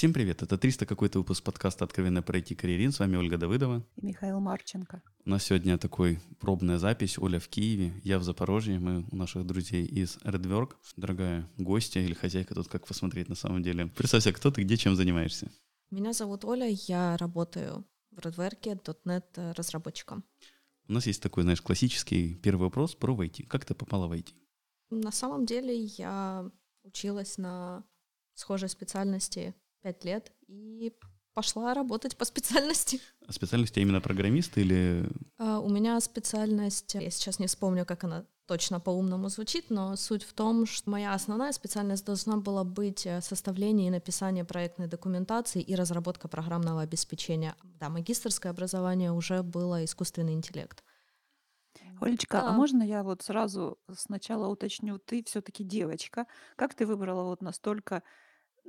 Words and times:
Всем 0.00 0.14
привет, 0.14 0.42
это 0.42 0.56
300 0.56 0.86
какой-то 0.86 1.18
выпуск 1.18 1.44
подкаста 1.44 1.84
«Откровенно 1.84 2.22
пройти 2.22 2.54
карьерин». 2.54 2.90
С 2.90 3.00
вами 3.00 3.16
Ольга 3.16 3.36
Давыдова. 3.36 3.84
И 3.96 4.06
Михаил 4.06 4.40
Марченко. 4.40 5.02
У 5.26 5.28
нас 5.28 5.44
сегодня 5.44 5.76
такой 5.76 6.20
пробная 6.38 6.78
запись. 6.78 7.18
Оля 7.18 7.38
в 7.38 7.48
Киеве, 7.48 7.92
я 8.02 8.18
в 8.18 8.22
Запорожье. 8.22 8.78
Мы 8.78 9.04
у 9.12 9.14
наших 9.14 9.44
друзей 9.44 9.84
из 9.84 10.16
Redwork. 10.24 10.70
Дорогая 10.96 11.46
гостья 11.58 12.00
или 12.00 12.14
хозяйка, 12.14 12.54
тут 12.54 12.68
как 12.68 12.86
посмотреть 12.86 13.28
на 13.28 13.34
самом 13.34 13.62
деле. 13.62 13.88
Представься, 13.88 14.32
кто 14.32 14.50
ты, 14.50 14.62
где, 14.62 14.78
чем 14.78 14.96
занимаешься? 14.96 15.50
Меня 15.90 16.14
зовут 16.14 16.46
Оля, 16.46 16.68
я 16.88 17.18
работаю 17.18 17.84
в 18.10 18.20
Redwork 18.20 18.80
.NET 19.04 19.52
разработчиком. 19.52 20.24
У 20.88 20.94
нас 20.94 21.06
есть 21.06 21.22
такой, 21.22 21.42
знаешь, 21.42 21.60
классический 21.60 22.36
первый 22.36 22.62
вопрос 22.62 22.94
про 22.94 23.14
IT. 23.22 23.48
Как 23.48 23.66
ты 23.66 23.74
попала 23.74 24.08
в 24.08 24.12
IT? 24.12 24.32
На 24.88 25.12
самом 25.12 25.44
деле 25.44 25.78
я 25.78 26.50
училась 26.84 27.36
на 27.36 27.84
схожей 28.32 28.70
специальности 28.70 29.54
пять 29.82 30.04
лет 30.04 30.32
и 30.46 30.92
пошла 31.34 31.74
работать 31.74 32.16
по 32.16 32.24
специальности. 32.24 33.00
А 33.26 33.32
специальность 33.32 33.76
именно 33.78 34.00
программист 34.00 34.58
или... 34.58 35.08
Uh, 35.38 35.60
у 35.60 35.68
меня 35.68 36.00
специальность, 36.00 36.94
я 36.94 37.08
сейчас 37.10 37.38
не 37.38 37.46
вспомню, 37.46 37.86
как 37.86 38.02
она 38.02 38.26
точно 38.50 38.80
по-умному 38.80 39.28
звучит, 39.28 39.70
но 39.70 39.94
суть 39.94 40.24
в 40.24 40.32
том, 40.32 40.66
что 40.66 40.90
моя 40.90 41.14
основная 41.14 41.52
специальность 41.52 42.04
должна 42.04 42.38
была 42.38 42.64
быть 42.64 43.06
э, 43.06 43.20
составление 43.20 43.86
и 43.86 43.90
написание 43.90 44.44
проектной 44.44 44.88
документации 44.88 45.62
и 45.62 45.76
разработка 45.76 46.26
программного 46.26 46.82
обеспечения. 46.82 47.54
Да, 47.62 47.88
магистрское 47.88 48.50
образование 48.50 49.12
уже 49.12 49.44
было 49.44 49.84
искусственный 49.84 50.32
интеллект. 50.32 50.82
Олечка, 52.00 52.40
а 52.40 52.42
да. 52.42 52.48
а 52.48 52.52
можно 52.52 52.82
я 52.82 53.04
вот 53.04 53.22
сразу 53.22 53.78
сначала 53.96 54.48
уточню, 54.48 54.98
ты 54.98 55.22
все-таки 55.22 55.62
девочка, 55.62 56.26
как 56.56 56.74
ты 56.74 56.86
выбрала 56.86 57.22
вот 57.22 57.42
настолько 57.42 58.02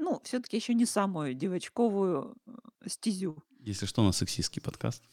ну, 0.02 0.20
все-таки 0.24 0.58
еще 0.58 0.74
не 0.74 0.86
самую 0.86 1.34
девочковую 1.36 2.36
э, 2.46 2.52
стезю. 2.88 3.38
Если 3.60 3.86
что, 3.86 4.02
у 4.02 4.06
нас 4.06 4.18
сексистский 4.18 4.62
подкаст. 4.62 5.04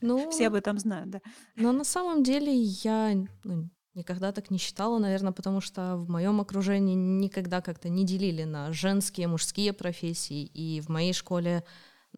Ну, 0.00 0.30
Все 0.30 0.48
об 0.48 0.54
этом 0.54 0.78
знают, 0.78 1.10
да. 1.10 1.20
Но 1.56 1.72
на 1.72 1.84
самом 1.84 2.22
деле 2.22 2.52
я 2.52 3.14
ну, 3.44 3.70
никогда 3.94 4.32
так 4.32 4.50
не 4.50 4.58
считала, 4.58 4.98
наверное, 4.98 5.32
потому 5.32 5.60
что 5.60 5.96
в 5.96 6.10
моем 6.10 6.40
окружении 6.40 6.94
никогда 6.94 7.62
как-то 7.62 7.88
не 7.88 8.04
делили 8.04 8.44
на 8.44 8.72
женские, 8.72 9.28
мужские 9.28 9.72
профессии, 9.72 10.44
и 10.44 10.80
в 10.80 10.88
моей 10.88 11.12
школе 11.12 11.64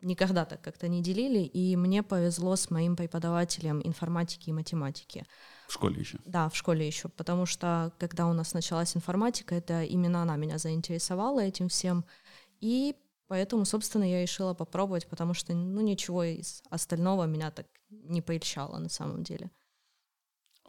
никогда 0.01 0.45
так 0.45 0.63
как-то 0.63 0.89
не 0.89 1.03
делили, 1.03 1.41
и 1.41 1.77
мне 1.77 2.03
повезло 2.03 2.57
с 2.57 2.71
моим 2.71 2.97
преподавателем 2.97 3.81
информатики 3.85 4.51
и 4.51 4.53
математики. 4.53 5.25
В 5.69 5.73
школе 5.73 6.01
еще? 6.01 6.19
Да, 6.25 6.49
в 6.49 6.57
школе 6.57 6.87
еще, 6.87 7.09
потому 7.09 7.47
что 7.47 7.93
когда 7.99 8.27
у 8.27 8.33
нас 8.33 8.55
началась 8.55 8.97
информатика, 8.97 9.55
это 9.55 9.83
именно 9.83 10.23
она 10.23 10.37
меня 10.37 10.59
заинтересовала 10.59 11.41
этим 11.41 11.69
всем, 11.69 12.05
и 12.61 12.95
поэтому, 13.27 13.65
собственно, 13.65 14.05
я 14.05 14.23
решила 14.23 14.55
попробовать, 14.55 15.07
потому 15.09 15.35
что, 15.35 15.55
ну, 15.55 15.81
ничего 15.81 16.25
из 16.25 16.63
остального 16.71 17.25
меня 17.25 17.51
так 17.51 17.67
не 17.91 18.23
поильщало 18.23 18.79
на 18.79 18.89
самом 18.89 19.25
деле. 19.25 19.51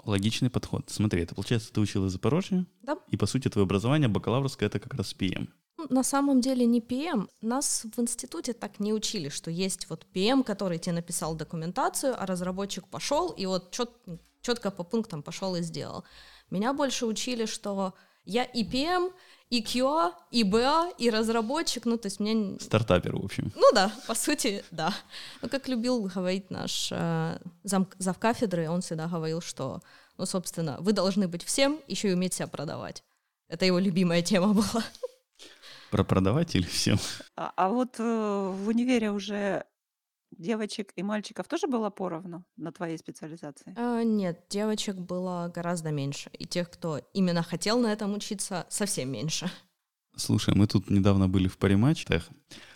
Логичный 0.04 0.50
подход. 0.50 0.90
Смотри, 0.90 1.24
это 1.24 1.36
получается, 1.36 1.72
ты 1.74 1.82
училась 1.82 2.12
в 2.12 2.14
Запорожье? 2.14 2.66
Да. 2.82 2.98
И, 3.10 3.18
по 3.18 3.26
сути, 3.26 3.50
твое 3.50 3.66
образование 3.66 4.08
бакалаврское— 4.08 4.68
это 4.70 4.80
как 4.80 4.94
раз 4.94 5.16
PM. 5.18 5.50
Ну, 5.78 5.88
на 5.90 6.04
самом 6.04 6.42
деле 6.42 6.66
не 6.66 6.82
PM. 6.82 7.28
Нас 7.42 7.86
в 7.96 8.00
институте 8.00 8.54
так 8.54 8.80
не 8.80 8.94
учили, 8.94 9.30
что 9.30 9.52
есть 9.52 9.90
вот 9.90 10.08
PM, 10.14 10.44
который 10.44 10.80
тебе 10.80 10.96
написал 10.96 11.36
документацию, 11.36 12.16
а 12.20 12.26
разработчик 12.26 12.88
пошел 12.88 13.30
и 13.30 13.46
вот 13.46 13.72
чет, 13.72 13.92
четко 14.48 14.72
по 14.72 14.84
пунктам 14.84 15.22
пошел 15.22 15.56
и 15.56 15.62
сделал. 15.62 16.04
Меня 16.50 16.74
больше 16.74 17.06
учили, 17.06 17.46
что 17.46 17.94
я 18.24 18.44
и 18.44 18.64
PM, 18.64 19.12
и 19.50 19.62
QA, 19.62 20.14
и 20.32 20.44
BA, 20.44 20.94
и 20.98 21.10
разработчик, 21.10 21.86
ну, 21.86 21.98
то 21.98 22.08
есть 22.08 22.20
мне... 22.20 22.58
Стартапер, 22.60 23.16
в 23.16 23.26
общем. 23.26 23.52
Ну 23.56 23.72
да, 23.74 23.92
по 24.08 24.16
сути, 24.16 24.64
да. 24.72 24.94
Ну, 25.42 25.50
как 25.50 25.68
любил 25.68 26.02
говорить 26.16 26.50
наш 26.50 26.90
э, 26.92 27.40
зам, 27.64 27.88
завкафедры, 27.98 28.70
он 28.70 28.82
всегда 28.82 29.08
говорил, 29.08 29.42
что, 29.42 29.82
ну, 30.18 30.26
собственно, 30.26 30.78
вы 30.80 30.94
должны 30.94 31.28
быть 31.28 31.44
всем, 31.44 31.80
еще 31.88 32.10
и 32.10 32.14
уметь 32.14 32.34
себя 32.34 32.48
продавать. 32.48 33.04
Это 33.50 33.66
его 33.66 33.80
любимая 33.80 34.22
тема 34.22 34.54
была. 34.54 34.84
Про 35.92 36.04
продавать 36.04 36.56
или 36.56 36.66
всем? 36.66 37.00
А, 37.36 37.52
а 37.56 37.70
вот 37.70 37.96
э, 38.00 38.04
в 38.04 38.68
универе 38.68 39.12
уже 39.12 39.66
девочек 40.32 40.92
и 40.96 41.04
мальчиков 41.04 41.48
тоже 41.48 41.68
было 41.68 41.90
поровну 41.90 42.46
на 42.58 42.72
твоей 42.72 42.98
специализации? 42.98 43.74
А, 43.76 44.04
нет, 44.04 44.46
девочек 44.50 44.96
было 44.96 45.52
гораздо 45.54 45.92
меньше. 45.92 46.30
И 46.34 46.46
тех, 46.46 46.70
кто 46.70 47.00
именно 47.14 47.44
хотел 47.44 47.80
на 47.80 47.94
этом 47.94 48.14
учиться, 48.14 48.66
совсем 48.70 49.12
меньше. 49.12 49.50
Слушай, 50.18 50.56
мы 50.56 50.66
тут 50.66 50.90
недавно 50.90 51.30
были 51.30 51.48
в 51.48 51.60
париматчах, 51.60 52.28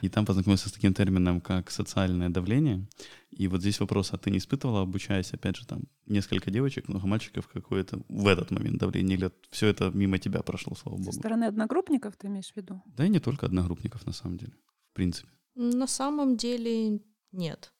и 0.02 0.10
там 0.10 0.28
познакомился 0.28 0.70
с 0.70 0.74
таким 0.74 0.94
термином, 0.94 1.42
как 1.42 1.72
социальное 1.72 2.30
давление. 2.30 2.88
И 3.32 3.48
вот 3.48 3.62
здесь 3.62 3.80
вопрос, 3.80 4.14
а 4.14 4.18
ты 4.18 4.30
не 4.30 4.38
испытывала, 4.38 4.82
обучаясь, 4.82 5.34
опять 5.34 5.58
же, 5.58 5.66
там, 5.66 5.82
несколько 6.06 6.52
девочек, 6.52 6.88
много 6.88 7.08
мальчиков, 7.08 7.48
какое-то 7.48 8.04
в 8.10 8.28
этот 8.28 8.52
момент 8.52 8.78
давление, 8.78 9.18
или 9.18 9.32
все 9.50 9.68
это 9.68 9.90
мимо 9.92 10.20
тебя 10.20 10.44
прошло, 10.44 10.76
слава 10.76 10.98
богу? 10.98 11.12
Со 11.12 11.20
стороны 11.20 11.46
одногруппников 11.46 12.16
ты 12.16 12.28
имеешь 12.28 12.52
в 12.52 12.58
виду? 12.58 12.84
Да 12.86 13.06
и 13.06 13.10
не 13.10 13.20
только 13.20 13.48
одногруппников, 13.48 14.06
на 14.06 14.14
самом 14.14 14.38
деле, 14.38 14.54
в 14.92 14.96
принципе. 14.96 15.30
На 15.56 15.88
самом 15.88 16.38
деле 16.38 17.02
нет. 17.32 17.74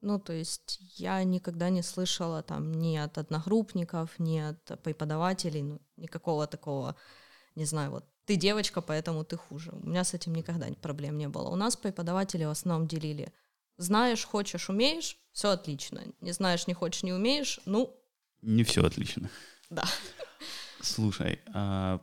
Ну, 0.00 0.18
то 0.18 0.32
есть 0.32 0.78
я 0.96 1.22
никогда 1.24 1.68
не 1.68 1.82
слышала 1.82 2.42
там 2.42 2.72
ни 2.72 2.96
от 2.96 3.18
одногруппников, 3.18 4.18
ни 4.18 4.38
от 4.38 4.82
преподавателей, 4.82 5.62
ну, 5.62 5.80
никакого 5.96 6.46
такого, 6.46 6.96
не 7.54 7.66
знаю, 7.66 7.90
вот 7.90 8.04
ты 8.24 8.36
девочка, 8.36 8.80
поэтому 8.80 9.24
ты 9.24 9.36
хуже. 9.36 9.72
У 9.72 9.86
меня 9.86 10.04
с 10.04 10.14
этим 10.14 10.34
никогда 10.34 10.68
проблем 10.80 11.18
не 11.18 11.28
было. 11.28 11.48
У 11.48 11.56
нас 11.56 11.76
преподаватели 11.76 12.44
в 12.44 12.50
основном 12.50 12.86
делили. 12.86 13.32
Знаешь, 13.76 14.24
хочешь, 14.24 14.70
умеешь, 14.70 15.18
все 15.32 15.50
отлично. 15.50 16.02
Не 16.20 16.32
знаешь, 16.32 16.66
не 16.66 16.74
хочешь, 16.74 17.02
не 17.02 17.12
умеешь, 17.12 17.60
ну... 17.66 17.94
Не 18.42 18.62
все 18.62 18.84
отлично. 18.84 19.28
Да. 19.68 19.84
Слушай, 20.80 21.40
а 21.52 22.00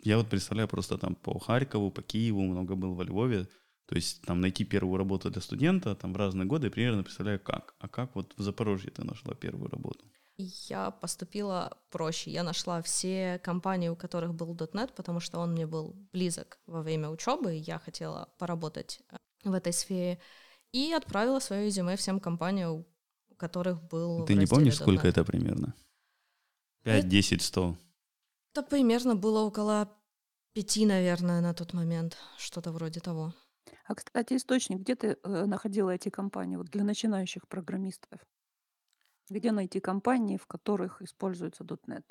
я 0.00 0.18
вот 0.18 0.28
представляю 0.28 0.68
просто 0.68 0.98
там 0.98 1.14
по 1.14 1.38
Харькову, 1.38 1.90
по 1.90 2.02
Киеву, 2.02 2.42
много 2.42 2.74
был 2.74 2.94
во 2.94 3.04
Львове. 3.04 3.46
То 3.86 3.94
есть 3.94 4.22
там 4.22 4.40
найти 4.40 4.64
первую 4.64 4.98
работу 4.98 5.30
для 5.30 5.40
студента 5.40 5.94
там 5.94 6.12
в 6.12 6.16
разные 6.16 6.46
годы, 6.46 6.70
примерно 6.70 7.04
представляю 7.04 7.40
как. 7.40 7.74
А 7.78 7.88
как 7.88 8.14
вот 8.16 8.34
в 8.36 8.42
Запорожье 8.42 8.90
ты 8.90 9.04
нашла 9.04 9.34
первую 9.34 9.70
работу? 9.70 10.04
Я 10.38 10.90
поступила 10.90 11.78
проще. 11.90 12.30
Я 12.30 12.42
нашла 12.42 12.82
все 12.82 13.40
компании, 13.42 13.88
у 13.88 13.96
которых 13.96 14.34
был 14.34 14.54
.NET, 14.54 14.92
потому 14.94 15.20
что 15.20 15.38
он 15.38 15.52
мне 15.52 15.66
был 15.66 15.96
близок 16.12 16.58
во 16.66 16.82
время 16.82 17.08
учебы, 17.08 17.56
и 17.56 17.60
я 17.60 17.78
хотела 17.78 18.28
поработать 18.38 19.00
э, 19.10 19.16
в 19.44 19.52
этой 19.54 19.72
сфере. 19.72 20.20
И 20.72 20.92
отправила 20.92 21.38
свое 21.38 21.66
резюме 21.66 21.96
всем 21.96 22.20
компаниям, 22.20 22.84
у 23.30 23.34
которых 23.36 23.82
был 23.84 24.26
Ты 24.26 24.34
не 24.34 24.46
помнишь, 24.46 24.76
сколько 24.76 25.08
это 25.08 25.24
примерно? 25.24 25.74
5, 26.82 27.08
10, 27.08 27.42
100? 27.42 27.76
Да 28.54 28.62
примерно 28.62 29.16
было 29.16 29.40
около 29.40 29.88
пяти, 30.52 30.86
наверное, 30.86 31.40
на 31.40 31.54
тот 31.54 31.72
момент. 31.72 32.18
Что-то 32.36 32.72
вроде 32.72 33.00
того. 33.00 33.32
А, 33.86 33.94
кстати, 33.94 34.34
источник, 34.34 34.80
где 34.80 34.94
ты 34.96 35.16
э, 35.22 35.46
находила 35.46 35.90
эти 35.90 36.08
компании 36.08 36.56
вот 36.56 36.66
для 36.66 36.84
начинающих 36.84 37.46
программистов? 37.48 38.20
Где 39.30 39.52
найти 39.52 39.80
компании, 39.80 40.36
в 40.36 40.46
которых 40.46 41.02
используется 41.02 41.64
.NET? 41.64 42.04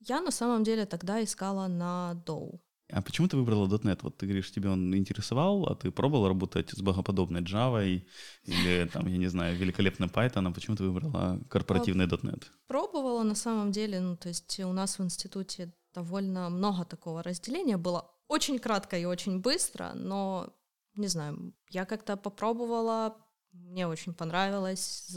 Я 0.00 0.20
на 0.20 0.30
самом 0.30 0.64
деле 0.64 0.86
тогда 0.86 1.22
искала 1.22 1.66
на 1.66 2.22
Dow. 2.26 2.60
А 2.90 3.02
почему 3.02 3.28
ты 3.28 3.36
выбрала 3.36 3.66
.NET? 3.66 3.98
Вот 4.02 4.16
ты 4.16 4.26
говоришь, 4.26 4.50
тебе 4.50 4.70
он 4.70 4.94
интересовал, 4.94 5.66
а 5.66 5.74
ты 5.74 5.90
пробовал 5.90 6.28
работать 6.28 6.70
с 6.70 6.80
богоподобной 6.80 7.42
Java 7.42 8.02
или, 8.44 8.88
там, 8.88 9.06
я 9.06 9.18
не 9.18 9.28
знаю, 9.28 9.56
великолепным 9.56 10.08
Python, 10.08 10.48
а 10.48 10.52
почему 10.52 10.76
ты 10.76 10.84
выбрала 10.84 11.40
корпоративный 11.50 12.06
.NET? 12.06 12.44
Пробовала 12.66 13.22
на 13.22 13.34
самом 13.34 13.72
деле, 13.72 14.00
ну, 14.00 14.16
то 14.16 14.28
есть 14.28 14.60
у 14.60 14.72
нас 14.72 14.98
в 14.98 15.04
институте 15.04 15.72
довольно 15.94 16.48
много 16.48 16.84
такого 16.84 17.22
разделения 17.22 17.76
было. 17.76 18.10
Очень 18.28 18.58
кратко 18.58 18.98
и 18.98 19.06
очень 19.06 19.40
быстро, 19.40 19.92
но, 19.94 20.54
не 20.98 21.08
знаю, 21.08 21.54
я 21.70 21.84
как-то 21.84 22.16
попробовала, 22.16 23.16
мне 23.52 23.86
очень 23.86 24.14
понравилось, 24.14 25.16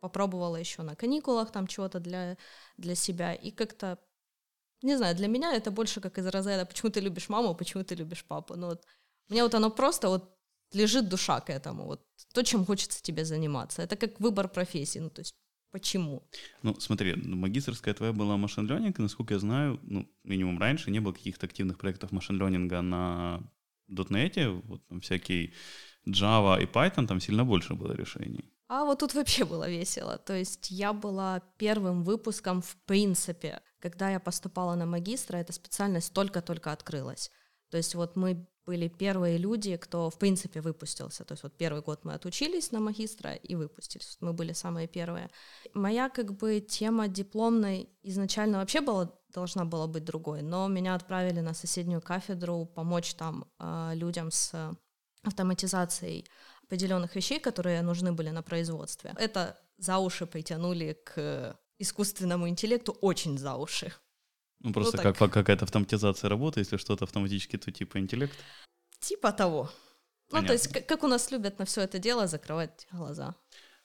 попробовала 0.00 0.56
еще 0.56 0.82
на 0.82 0.94
каникулах 0.94 1.50
там 1.50 1.66
чего-то 1.66 1.98
для, 1.98 2.36
для 2.76 2.94
себя, 2.94 3.34
и 3.34 3.50
как-то, 3.50 3.98
не 4.82 4.96
знаю, 4.96 5.16
для 5.16 5.28
меня 5.28 5.54
это 5.54 5.70
больше 5.70 6.00
как 6.00 6.18
из 6.18 6.26
разряда, 6.26 6.66
почему 6.66 6.90
ты 6.90 7.00
любишь 7.00 7.28
маму, 7.28 7.54
почему 7.54 7.84
ты 7.84 7.94
любишь 7.94 8.24
папу. 8.24 8.54
Ну 8.56 8.66
вот, 8.66 8.84
мне 9.28 9.42
вот 9.42 9.54
оно 9.54 9.70
просто 9.70 10.08
вот 10.08 10.36
лежит 10.72 11.08
душа 11.08 11.40
к 11.40 11.50
этому, 11.50 11.86
вот 11.86 12.06
то, 12.32 12.42
чем 12.42 12.66
хочется 12.66 13.02
тебе 13.02 13.24
заниматься. 13.24 13.82
Это 13.82 13.96
как 13.96 14.20
выбор 14.20 14.48
профессии, 14.48 14.98
ну 15.00 15.10
то 15.10 15.20
есть 15.20 15.34
Почему? 15.74 16.22
Ну, 16.62 16.78
смотри, 16.78 17.14
ну, 17.16 17.34
магистрская 17.34 17.94
твоя 17.94 18.12
была 18.12 18.36
машин 18.36 18.64
ленинг, 18.68 18.96
насколько 19.00 19.34
я 19.34 19.40
знаю, 19.40 19.80
ну, 19.82 20.08
минимум 20.22 20.60
раньше 20.60 20.92
не 20.92 21.00
было 21.00 21.12
каких-то 21.12 21.46
активных 21.46 21.78
проектов 21.78 22.12
машин 22.12 22.38
ленинга 22.38 22.80
на 22.80 23.42
.NET, 23.88 24.62
вот 24.64 24.86
там 24.86 25.00
всякие 25.00 25.52
Java 26.06 26.62
и 26.62 26.66
Python, 26.66 27.06
там 27.06 27.20
сильно 27.20 27.44
больше 27.44 27.74
было 27.74 27.92
решений. 27.92 28.50
А 28.68 28.84
вот 28.84 28.98
тут 28.98 29.14
вообще 29.14 29.44
было 29.44 29.68
весело. 29.68 30.18
То 30.18 30.34
есть 30.34 30.70
я 30.70 30.92
была 30.92 31.40
первым 31.58 32.02
выпуском 32.02 32.62
в 32.62 32.76
принципе. 32.86 33.60
Когда 33.78 34.10
я 34.10 34.20
поступала 34.20 34.74
на 34.74 34.86
магистра, 34.86 35.36
эта 35.36 35.52
специальность 35.52 36.12
только-только 36.12 36.72
открылась. 36.72 37.30
То 37.70 37.76
есть 37.76 37.94
вот 37.94 38.16
мы 38.16 38.46
были 38.66 38.88
первые 38.88 39.36
люди, 39.36 39.76
кто, 39.76 40.08
в 40.08 40.18
принципе, 40.18 40.60
выпустился. 40.60 41.24
То 41.24 41.32
есть 41.32 41.42
вот 41.42 41.56
первый 41.56 41.82
год 41.82 42.04
мы 42.04 42.14
отучились 42.14 42.72
на 42.72 42.80
магистра 42.80 43.34
и 43.34 43.54
выпустились. 43.54 44.16
Мы 44.20 44.32
были 44.32 44.52
самые 44.52 44.88
первые. 44.88 45.30
Моя 45.74 46.08
как 46.08 46.34
бы 46.36 46.60
тема 46.60 47.08
дипломной 47.08 47.90
изначально 48.02 48.58
вообще 48.58 48.80
была, 48.80 49.12
должна 49.34 49.64
была 49.64 49.86
быть 49.86 50.04
другой, 50.04 50.42
но 50.42 50.68
меня 50.68 50.94
отправили 50.94 51.40
на 51.40 51.54
соседнюю 51.54 52.00
кафедру 52.00 52.66
помочь 52.66 53.14
там 53.14 53.44
э, 53.58 53.92
людям 53.94 54.30
с 54.30 54.76
автоматизацией 55.22 56.26
определенных 56.62 57.16
вещей, 57.16 57.40
которые 57.40 57.82
нужны 57.82 58.12
были 58.12 58.30
на 58.30 58.42
производстве. 58.42 59.12
Это 59.18 59.58
за 59.78 59.98
уши 59.98 60.26
притянули 60.26 60.98
к 61.04 61.58
искусственному 61.78 62.48
интеллекту 62.48 62.96
очень 63.00 63.38
за 63.38 63.56
уши. 63.56 63.92
Ну, 64.60 64.72
просто 64.72 64.96
ну, 64.96 65.14
как, 65.14 65.32
какая-то 65.32 65.64
автоматизация 65.64 66.30
работы, 66.30 66.60
если 66.60 66.78
что-то 66.78 67.04
автоматически, 67.04 67.58
то 67.58 67.70
типа 67.70 67.98
интеллект? 67.98 68.34
Типа 69.00 69.32
того. 69.32 69.70
Понятно. 70.30 70.40
Ну, 70.40 70.46
то 70.46 70.52
есть, 70.54 70.68
как, 70.68 70.86
как 70.86 71.04
у 71.04 71.06
нас 71.06 71.30
любят 71.30 71.58
на 71.58 71.64
все 71.64 71.82
это 71.82 71.98
дело 71.98 72.26
закрывать 72.26 72.86
глаза. 72.92 73.34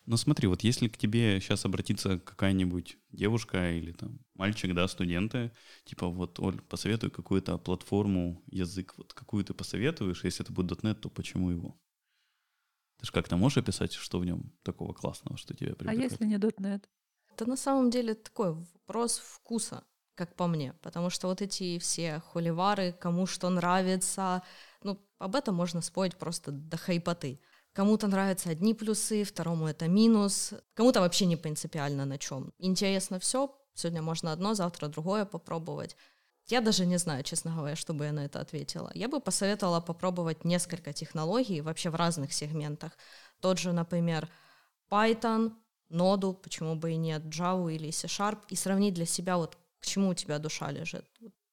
Ну, 0.09 0.17
смотри, 0.17 0.47
вот 0.47 0.63
если 0.63 0.87
к 0.87 0.97
тебе 0.97 1.39
сейчас 1.39 1.65
обратится 1.65 2.17
какая-нибудь 2.17 2.97
девушка 3.11 3.71
или 3.77 3.91
там 3.91 4.17
мальчик, 4.33 4.73
да, 4.73 4.87
студенты, 4.87 5.51
типа 5.85 6.07
вот, 6.07 6.39
Оль, 6.39 6.59
посоветуй 6.63 7.11
какую-то 7.11 7.59
платформу, 7.59 8.41
язык, 8.47 8.95
вот 8.97 9.13
какую 9.13 9.45
ты 9.45 9.53
посоветуешь, 9.53 10.23
если 10.23 10.43
это 10.43 10.51
будет 10.51 10.81
.NET, 10.81 10.95
то 10.95 11.09
почему 11.11 11.51
его? 11.51 11.79
Ты 12.97 13.05
же 13.05 13.11
как-то 13.11 13.37
можешь 13.37 13.59
описать, 13.59 13.93
что 13.93 14.17
в 14.17 14.25
нем 14.25 14.51
такого 14.63 14.93
классного, 14.93 15.37
что 15.37 15.53
тебя 15.53 15.75
привлекает? 15.75 15.99
А 15.99 16.03
если 16.11 16.25
не 16.25 16.37
.NET? 16.37 16.85
Это 17.31 17.45
на 17.45 17.55
самом 17.55 17.91
деле 17.91 18.15
такой 18.15 18.53
вопрос 18.53 19.19
вкуса 19.19 19.83
как 20.15 20.35
по 20.35 20.47
мне, 20.47 20.73
потому 20.81 21.11
что 21.11 21.27
вот 21.27 21.43
эти 21.43 21.77
все 21.77 22.19
холивары, 22.33 22.93
кому 22.93 23.27
что 23.27 23.47
нравится, 23.49 24.41
ну, 24.81 24.99
об 25.19 25.35
этом 25.35 25.53
можно 25.53 25.81
спорить 25.81 26.17
просто 26.17 26.51
до 26.51 26.77
хайпоты. 26.77 27.39
Кому-то 27.73 28.07
нравятся 28.07 28.49
одни 28.49 28.73
плюсы, 28.73 29.23
второму 29.23 29.67
это 29.67 29.87
минус, 29.87 30.53
кому-то 30.73 31.01
вообще 31.01 31.25
не 31.25 31.35
принципиально 31.35 32.05
на 32.05 32.17
чем. 32.17 32.51
Интересно 32.57 33.19
все, 33.19 33.55
сегодня 33.73 34.01
можно 34.01 34.31
одно, 34.31 34.53
завтра 34.53 34.87
другое 34.87 35.25
попробовать. 35.25 35.95
Я 36.47 36.61
даже 36.61 36.87
не 36.87 36.97
знаю, 36.97 37.23
честно 37.23 37.55
говоря, 37.55 37.75
что 37.75 37.93
бы 37.93 38.05
я 38.05 38.11
на 38.11 38.25
это 38.25 38.41
ответила. 38.41 38.91
Я 38.95 39.07
бы 39.07 39.19
посоветовала 39.19 39.81
попробовать 39.81 40.45
несколько 40.45 40.93
технологий 40.93 41.61
вообще 41.61 41.91
в 41.91 41.95
разных 41.95 42.33
сегментах. 42.33 42.97
Тот 43.39 43.59
же, 43.59 43.71
например, 43.71 44.27
Python, 44.89 45.53
Node, 45.91 46.33
почему 46.33 46.75
бы 46.75 46.91
и 46.91 46.97
нет, 46.97 47.23
Java 47.25 47.71
или 47.71 47.91
C-Sharp, 47.91 48.39
и 48.49 48.55
сравнить 48.55 48.95
для 48.95 49.05
себя 49.05 49.37
вот 49.37 49.57
к 49.79 49.85
чему 49.85 50.09
у 50.09 50.13
тебя 50.15 50.39
душа 50.39 50.71
лежит. 50.71 51.05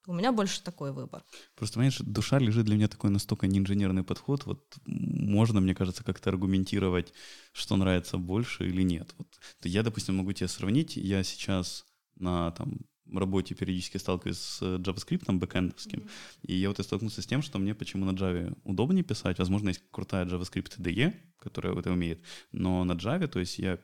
У 0.07 0.13
меня 0.13 0.33
больше 0.33 0.63
такой 0.63 0.93
выбор. 0.93 1.25
Просто, 1.57 1.75
понимаешь, 1.75 1.99
душа 1.99 2.39
лежит 2.39 2.65
для 2.65 2.77
меня 2.77 2.89
такой 2.89 3.11
настолько 3.11 3.49
неинженерный 3.49 4.05
подход. 4.05 4.47
Вот 4.47 4.77
можно, 4.87 5.61
мне 5.61 5.75
кажется, 5.75 6.05
как-то 6.05 6.31
аргументировать, 6.31 7.13
что 7.53 7.77
нравится 7.77 8.17
больше 8.17 8.69
или 8.69 8.83
нет. 8.83 9.15
Вот 9.19 9.29
я, 9.65 9.83
допустим, 9.83 10.17
могу 10.17 10.33
тебя 10.33 10.49
сравнить. 10.49 10.97
Я 10.97 11.25
сейчас 11.25 11.85
на 12.15 12.53
там, 12.53 12.79
работе 13.13 13.55
периодически 13.55 13.99
сталкиваюсь 13.99 14.39
с 14.39 14.63
JavaScript 14.63 15.31
бэкэндовским, 15.31 16.01
mm-hmm. 16.01 16.11
и 16.43 16.55
я 16.55 16.69
вот 16.69 16.79
и 16.79 16.83
столкнулся 16.83 17.23
с 17.23 17.27
тем, 17.27 17.43
что 17.43 17.59
мне 17.59 17.75
почему 17.75 18.05
на 18.05 18.17
Java 18.17 18.57
удобнее 18.65 19.05
писать. 19.05 19.39
Возможно, 19.39 19.69
есть 19.69 19.83
крутая 19.91 20.25
JavaScript 20.25 20.79
IDE, 20.79 21.15
которая 21.39 21.75
это 21.75 21.91
умеет, 21.91 22.23
но 22.53 22.85
на 22.85 22.93
Java, 22.93 23.27
то 23.27 23.41
есть 23.41 23.59
я 23.59 23.79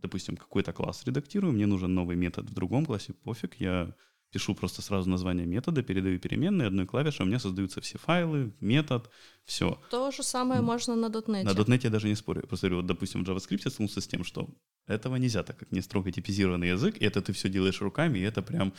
допустим, 0.00 0.36
какой-то 0.36 0.72
класс 0.72 1.02
редактирую, 1.06 1.52
мне 1.52 1.66
нужен 1.66 1.92
новый 1.92 2.16
метод 2.16 2.48
в 2.48 2.54
другом 2.54 2.86
классе, 2.86 3.12
пофиг, 3.12 3.56
я 3.60 3.94
пишу 4.30 4.54
просто 4.54 4.82
сразу 4.82 5.08
название 5.08 5.46
метода, 5.46 5.82
передаю 5.82 6.18
переменные, 6.18 6.68
одной 6.68 6.86
клавишей, 6.86 7.24
у 7.24 7.28
меня 7.28 7.38
создаются 7.38 7.80
все 7.80 7.98
файлы, 7.98 8.52
метод, 8.60 9.10
все. 9.44 9.80
То 9.90 10.10
же 10.10 10.22
самое 10.22 10.60
можно 10.60 10.94
на 10.96 11.06
.NET. 11.06 11.44
На 11.44 11.50
.NET 11.50 11.80
я 11.84 11.90
даже 11.90 12.08
не 12.08 12.14
спорю. 12.14 12.42
Я 12.42 12.46
просто 12.48 12.66
говорю, 12.66 12.82
вот, 12.82 12.86
допустим, 12.86 13.24
в 13.24 13.28
JavaScript 13.28 13.62
я 13.64 13.70
столкнулся 13.70 14.00
с 14.00 14.06
тем, 14.06 14.24
что 14.24 14.48
этого 14.86 15.16
нельзя, 15.16 15.42
так 15.42 15.56
как 15.58 15.72
не 15.72 15.80
строго 15.80 16.12
типизированный 16.12 16.68
язык, 16.68 16.96
и 17.00 17.04
это 17.04 17.22
ты 17.22 17.32
все 17.32 17.48
делаешь 17.48 17.80
руками, 17.80 18.18
и 18.18 18.22
это 18.22 18.42
прям 18.42 18.72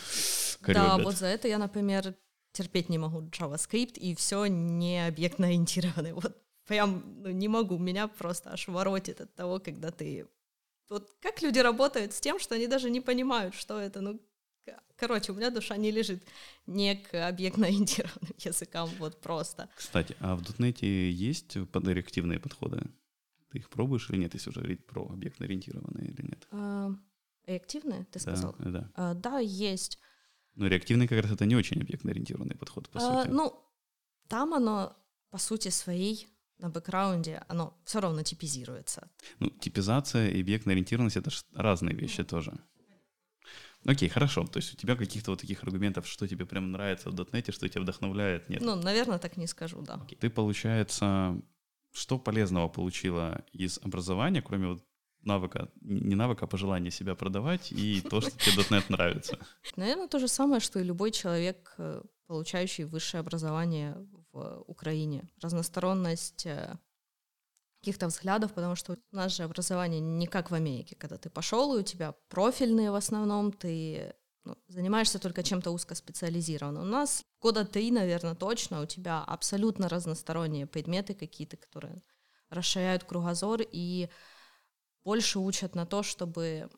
корёбит. 0.61 0.97
Да, 0.97 0.97
вот 0.97 1.15
за 1.15 1.27
это 1.27 1.47
я, 1.47 1.57
например, 1.57 2.15
терпеть 2.51 2.89
не 2.89 2.97
могу 2.97 3.21
JavaScript, 3.21 3.97
и 3.99 4.15
все 4.15 4.45
не 4.45 5.07
объектно 5.07 5.47
ориентированный. 5.47 6.13
Вот 6.13 6.35
прям 6.67 7.03
ну, 7.23 7.31
не 7.31 7.47
могу, 7.47 7.77
меня 7.77 8.07
просто 8.07 8.51
аж 8.51 8.67
воротит 8.67 9.21
от 9.21 9.33
того, 9.33 9.59
когда 9.59 9.91
ты 9.91 10.27
вот 10.89 11.09
как 11.21 11.41
люди 11.41 11.59
работают 11.59 12.13
с 12.13 12.19
тем, 12.19 12.39
что 12.39 12.55
они 12.55 12.67
даже 12.67 12.89
не 12.89 13.01
понимают, 13.01 13.53
что 13.53 13.79
это, 13.79 14.01
ну, 14.01 14.19
короче, 14.95 15.31
у 15.31 15.35
меня 15.35 15.49
душа 15.49 15.77
не 15.77 15.91
лежит 15.91 16.23
не 16.67 16.95
к 16.95 17.27
объектно-ориентированным 17.27 18.33
языкам, 18.37 18.89
вот 18.99 19.21
просто. 19.21 19.69
Кстати, 19.75 20.15
а 20.19 20.35
в 20.35 20.41
.NET 20.41 20.85
есть 20.85 21.55
реактивные 21.55 22.39
подходы? 22.39 22.81
Ты 23.51 23.59
их 23.59 23.69
пробуешь 23.69 24.09
или 24.09 24.17
нет, 24.17 24.33
если 24.33 24.49
уже 24.51 24.59
говорить 24.59 24.85
про 24.85 25.05
объектно-ориентированные 25.05 26.11
или 26.11 26.21
нет? 26.21 26.47
А, 26.51 26.91
реактивные, 27.47 28.05
ты 28.05 28.19
да, 28.19 28.19
сказал? 28.19 28.55
Да. 28.59 28.91
А, 28.95 29.13
да, 29.13 29.39
есть. 29.39 29.97
Но 30.55 30.67
реактивный 30.67 31.07
как 31.07 31.23
раз 31.23 31.31
это 31.31 31.45
не 31.45 31.55
очень 31.55 31.81
объектно-ориентированный 31.81 32.55
подход, 32.55 32.89
по 32.89 32.99
а, 32.99 33.23
сути. 33.23 33.33
Ну, 33.33 33.59
там 34.27 34.53
оно, 34.53 34.95
по 35.31 35.39
сути 35.39 35.69
своей, 35.69 36.27
на 36.59 36.69
бэкграунде, 36.69 37.41
оно 37.47 37.73
все 37.85 38.01
равно 38.01 38.21
типизируется. 38.21 39.09
Ну, 39.39 39.49
типизация 39.49 40.29
и 40.29 40.41
объектная 40.41 40.73
ориентированность— 40.73 41.15
это 41.17 41.31
разные 41.53 41.95
вещи 41.95 42.23
тоже. 42.23 42.53
Окей, 43.85 44.09
хорошо. 44.09 44.45
То 44.45 44.57
есть 44.57 44.73
у 44.73 44.77
тебя 44.77 44.95
каких-то 44.95 45.31
вот 45.31 45.41
таких 45.41 45.63
аргументов, 45.63 46.07
что 46.07 46.27
тебе 46.27 46.45
прям 46.45 46.71
нравится 46.71 47.09
в 47.09 47.13
дотнете, 47.13 47.51
что 47.51 47.67
тебя 47.67 47.81
вдохновляет, 47.81 48.49
нет? 48.49 48.61
Ну, 48.61 48.75
наверное, 48.75 49.19
так 49.19 49.37
не 49.37 49.47
скажу, 49.47 49.81
да. 49.81 49.95
Окей. 49.95 50.17
Ты, 50.17 50.29
получается, 50.29 51.41
что 51.91 52.19
полезного 52.19 52.67
получила 52.67 53.43
из 53.53 53.79
образования, 53.83 54.41
кроме 54.41 54.67
вот 54.67 54.83
навыка, 55.23 55.69
не 55.81 56.15
навыка, 56.15 56.45
а 56.45 56.47
пожелания 56.47 56.91
себя 56.91 57.15
продавать 57.15 57.71
и 57.71 58.01
то, 58.01 58.21
что 58.21 58.31
тебе 58.31 58.63
.NET 58.63 58.85
нравится? 58.89 59.37
Наверное, 59.75 60.07
то 60.07 60.19
же 60.19 60.27
самое, 60.27 60.59
что 60.59 60.79
и 60.79 60.83
любой 60.83 61.11
человек, 61.11 61.73
э, 61.77 62.01
получающий 62.27 62.85
высшее 62.85 63.21
образование 63.21 63.95
в 64.31 64.63
Украине. 64.67 65.29
Разносторонность 65.41 66.45
э, 66.45 66.77
каких-то 67.79 68.07
взглядов, 68.07 68.53
потому 68.53 68.75
что 68.75 68.97
у 69.11 69.15
нас 69.15 69.35
же 69.35 69.43
образование 69.43 69.99
не 69.99 70.27
как 70.27 70.51
в 70.51 70.53
Америке, 70.53 70.95
когда 70.95 71.17
ты 71.17 71.29
пошел, 71.29 71.75
и 71.75 71.79
у 71.79 71.83
тебя 71.83 72.13
профильные 72.27 72.91
в 72.91 72.95
основном, 72.95 73.51
ты 73.51 74.13
ну, 74.43 74.57
занимаешься 74.67 75.19
только 75.19 75.43
чем-то 75.43 75.71
узкоспециализированным. 75.71 76.83
У 76.83 76.85
нас 76.85 77.23
года 77.41 77.65
три, 77.65 77.91
наверное, 77.91 78.35
точно, 78.35 78.81
у 78.81 78.85
тебя 78.85 79.23
абсолютно 79.23 79.87
разносторонние 79.87 80.67
предметы 80.67 81.13
какие-то, 81.13 81.57
которые 81.57 82.03
расширяют 82.49 83.03
кругозор 83.03 83.61
и 83.61 84.09
больше 85.03 85.39
учат 85.39 85.75
на 85.75 85.85
то, 85.85 86.03
чтобы 86.03 86.69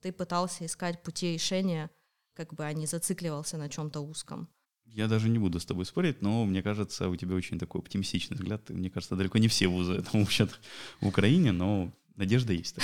ты 0.00 0.12
пытался 0.12 0.66
искать 0.66 1.02
пути 1.02 1.34
решения, 1.34 1.90
как 2.34 2.54
бы, 2.54 2.64
а 2.64 2.72
не 2.72 2.86
зацикливался 2.86 3.58
на 3.58 3.68
чем-то 3.68 4.00
узком. 4.00 4.48
Я 4.86 5.08
даже 5.08 5.28
не 5.28 5.38
буду 5.38 5.58
с 5.58 5.66
тобой 5.66 5.86
спорить, 5.86 6.22
но 6.22 6.44
мне 6.44 6.62
кажется, 6.62 7.08
у 7.08 7.16
тебя 7.16 7.34
очень 7.34 7.58
такой 7.58 7.80
оптимистичный 7.80 8.36
взгляд. 8.36 8.70
Мне 8.70 8.90
кажется, 8.90 9.16
далеко 9.16 9.38
не 9.38 9.48
все 9.48 9.66
вузы 9.66 9.94
этому 9.98 10.24
учат 10.24 10.60
в 11.00 11.06
Украине, 11.06 11.52
но 11.52 11.92
надежда 12.16 12.52
есть. 12.52 12.76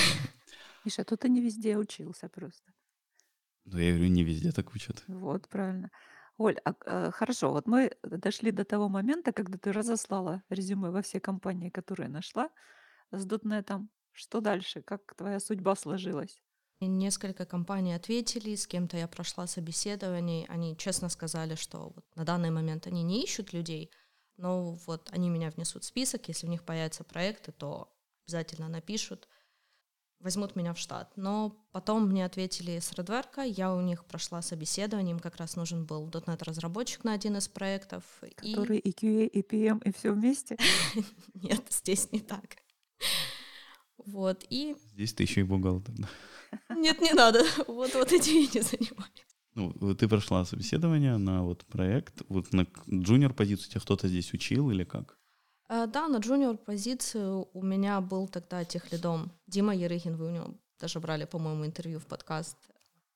Миша, 0.84 1.04
тут 1.04 1.20
ты 1.20 1.28
не 1.28 1.40
везде 1.40 1.76
учился 1.76 2.28
просто. 2.28 2.72
Ну, 3.64 3.78
я 3.78 3.92
говорю, 3.92 4.08
не 4.08 4.24
везде 4.24 4.52
так 4.52 4.74
учат. 4.74 5.04
Вот, 5.06 5.48
правильно. 5.48 5.90
Оль, 6.38 6.58
а, 6.64 6.74
а, 6.86 7.10
хорошо, 7.10 7.52
вот 7.52 7.66
мы 7.66 7.92
дошли 8.02 8.50
до 8.50 8.64
того 8.64 8.88
момента, 8.88 9.32
когда 9.32 9.58
ты 9.58 9.72
разослала 9.72 10.42
резюме 10.48 10.90
во 10.90 11.02
все 11.02 11.20
компании, 11.20 11.68
которые 11.68 12.08
нашла 12.08 12.48
с 13.12 13.24
дотнетом. 13.26 13.90
Что 14.12 14.40
дальше? 14.40 14.82
Как 14.82 15.14
твоя 15.14 15.38
судьба 15.38 15.76
сложилась? 15.76 16.42
Несколько 16.80 17.44
компаний 17.44 17.92
ответили, 17.92 18.54
с 18.54 18.66
кем-то 18.66 18.96
я 18.96 19.06
прошла 19.06 19.46
собеседование, 19.46 20.46
они 20.48 20.74
честно 20.78 21.10
сказали, 21.10 21.54
что 21.54 21.92
вот 21.94 22.04
на 22.14 22.24
данный 22.24 22.50
момент 22.50 22.86
они 22.86 23.02
не 23.02 23.22
ищут 23.22 23.52
людей, 23.52 23.90
но 24.38 24.72
вот 24.86 25.10
они 25.12 25.28
меня 25.28 25.50
внесут 25.50 25.84
в 25.84 25.86
список, 25.86 26.28
если 26.28 26.46
у 26.46 26.50
них 26.50 26.64
появятся 26.64 27.04
проекты, 27.04 27.52
то 27.52 27.92
обязательно 28.24 28.68
напишут, 28.68 29.28
возьмут 30.20 30.56
меня 30.56 30.72
в 30.72 30.78
штат. 30.78 31.12
Но 31.16 31.54
потом 31.72 32.08
мне 32.08 32.24
ответили 32.24 32.78
с 32.78 32.92
Redwerk, 32.92 33.46
я 33.46 33.74
у 33.74 33.82
них 33.82 34.06
прошла 34.06 34.40
собеседование, 34.40 35.12
им 35.12 35.20
как 35.20 35.36
раз 35.36 35.56
нужен 35.56 35.84
был 35.84 36.08
.NET-разработчик 36.08 37.04
на 37.04 37.12
один 37.12 37.36
из 37.36 37.46
проектов. 37.46 38.04
Который 38.36 38.78
и... 38.78 38.88
и 38.88 38.92
QA, 38.92 39.26
и 39.26 39.42
PM, 39.42 39.82
и 39.84 39.92
все 39.92 40.12
вместе? 40.12 40.56
Нет, 41.34 41.62
здесь 41.68 42.10
не 42.10 42.20
так. 42.20 42.56
Вот, 44.06 44.44
и... 44.50 44.76
Здесь 44.92 45.12
ты 45.14 45.22
еще 45.24 45.40
и 45.40 45.44
бухгалтер. 45.44 45.94
Нет, 46.70 47.00
не 47.00 47.12
надо. 47.12 47.44
Вот, 47.66 47.94
вот 47.94 48.12
эти 48.12 48.30
я 48.30 48.40
не 48.40 48.60
занимаюсь. 48.60 49.26
Ну, 49.54 49.94
ты 49.94 50.08
прошла 50.08 50.44
собеседование 50.44 51.16
на 51.16 51.42
вот 51.42 51.64
проект, 51.66 52.22
вот 52.28 52.52
на 52.52 52.66
джуниор 52.88 53.34
позицию 53.34 53.70
тебя 53.70 53.80
кто-то 53.80 54.08
здесь 54.08 54.32
учил 54.32 54.70
или 54.70 54.84
как? 54.84 55.18
А, 55.68 55.86
да, 55.86 56.08
на 56.08 56.18
джуниор 56.18 56.56
позицию 56.56 57.48
у 57.52 57.62
меня 57.62 58.00
был 58.00 58.28
тогда 58.28 58.64
техлидом 58.64 59.32
Дима 59.46 59.74
Ерыгин, 59.74 60.16
вы 60.16 60.28
у 60.28 60.30
него 60.30 60.54
даже 60.78 61.00
брали, 61.00 61.24
по-моему, 61.24 61.66
интервью 61.66 61.98
в 61.98 62.06
подкаст. 62.06 62.56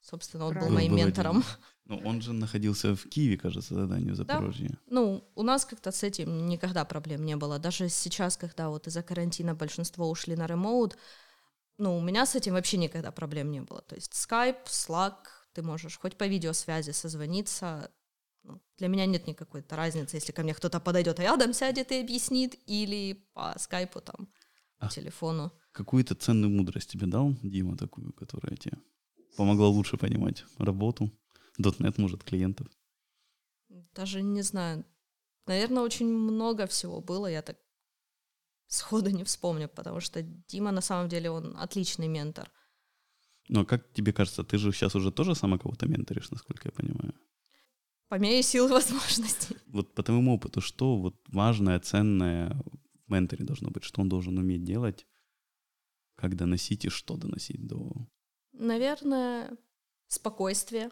Собственно, 0.04 0.46
он 0.46 0.58
был 0.58 0.68
моим 0.68 0.92
был 0.92 0.99
ментором. 0.99 1.38
Один. 1.38 1.44
Ну, 1.87 2.00
он 2.04 2.23
же 2.23 2.32
находился 2.32 2.94
в 2.94 3.08
Киеве, 3.08 3.37
кажется, 3.37 3.87
да, 3.87 3.99
не 3.99 4.11
в 4.11 4.16
Запорожье. 4.16 4.68
Да. 4.68 4.76
Ну, 4.88 5.25
у 5.34 5.42
нас 5.42 5.64
как-то 5.64 5.90
с 5.92 6.02
этим 6.02 6.46
никогда 6.46 6.84
проблем 6.84 7.25
не 7.25 7.37
было. 7.37 7.58
Даже 7.58 7.88
сейчас, 7.88 8.37
когда 8.37 8.68
вот 8.68 8.87
из-за 8.87 9.02
карантина 9.02 9.54
большинство 9.54 10.08
ушли 10.08 10.37
на 10.37 10.46
ремоут, 10.46 10.96
ну, 11.78 11.99
у 11.99 12.00
меня 12.00 12.25
с 12.25 12.34
этим 12.34 12.52
вообще 12.54 12.76
никогда 12.76 13.11
проблем 13.11 13.50
не 13.50 13.61
было. 13.61 13.82
То 13.82 13.96
есть 13.96 14.12
Skype, 14.12 14.66
Slack, 14.66 15.16
ты 15.52 15.62
можешь 15.62 15.99
хоть 15.99 16.16
по 16.16 16.26
видеосвязи 16.26 16.92
созвониться. 16.92 17.90
Ну, 18.44 18.62
для 18.78 18.88
меня 18.88 19.06
нет 19.06 19.26
никакой 19.26 19.64
разницы, 19.68 20.16
если 20.16 20.32
ко 20.32 20.42
мне 20.42 20.54
кто-то 20.54 20.80
подойдет, 20.80 21.18
а 21.18 21.23
рядом 21.23 21.52
сядет 21.54 21.92
и 21.92 22.00
объяснит, 22.00 22.54
или 22.66 23.26
по 23.32 23.54
скайпу 23.58 24.00
там, 24.00 24.28
а 24.78 24.88
телефону. 24.88 25.52
Какую-то 25.73 26.14
ценную 26.14 26.50
мудрость 26.50 26.90
тебе 26.90 27.06
дал 27.06 27.34
Дима 27.42 27.76
такую, 27.76 28.12
которая 28.12 28.56
тебе 28.56 28.78
помогла 29.37 29.69
лучше 29.69 29.97
понимать 29.97 30.45
работу, 30.59 31.11
.NET, 31.59 31.95
может, 31.99 32.25
клиентов? 32.25 32.69
Даже 33.95 34.23
не 34.23 34.43
знаю. 34.43 34.85
Наверное, 35.47 35.83
очень 35.83 36.07
много 36.07 36.67
всего 36.67 37.00
было, 37.00 37.26
я 37.26 37.43
так 37.43 37.59
сходу 38.67 39.11
не 39.11 39.25
вспомню, 39.25 39.69
потому 39.69 40.00
что 40.00 40.23
Дима 40.23 40.73
на 40.73 40.81
самом 40.81 41.09
деле 41.09 41.31
он 41.31 41.57
отличный 41.57 42.09
ментор. 42.09 42.50
Ну, 43.49 43.61
а 43.61 43.64
как 43.64 43.93
тебе 43.93 44.12
кажется, 44.12 44.43
ты 44.43 44.59
же 44.59 44.73
сейчас 44.73 44.95
уже 44.95 45.12
тоже 45.12 45.35
сама 45.35 45.59
кого-то 45.59 45.87
менторишь, 45.87 46.31
насколько 46.31 46.69
я 46.69 46.73
понимаю? 46.73 47.14
По 48.09 48.19
мере 48.19 48.43
сил 48.43 48.69
и 48.69 48.71
возможностей. 48.73 49.57
Вот 49.67 49.95
по 49.95 50.03
твоему 50.03 50.35
опыту, 50.35 50.61
что 50.61 50.97
вот 50.97 51.17
важное, 51.29 51.79
ценное 51.81 52.57
в 53.07 53.11
менторе 53.11 53.45
должно 53.45 53.71
быть? 53.71 53.85
Что 53.85 54.00
он 54.00 54.09
должен 54.09 54.38
уметь 54.38 54.64
делать? 54.64 55.07
Как 56.17 56.37
доносить 56.37 56.85
и 56.85 56.88
что 56.88 57.17
доносить 57.17 57.67
до... 57.67 58.09
Наверное, 58.54 59.50
спокойствие. 60.08 60.90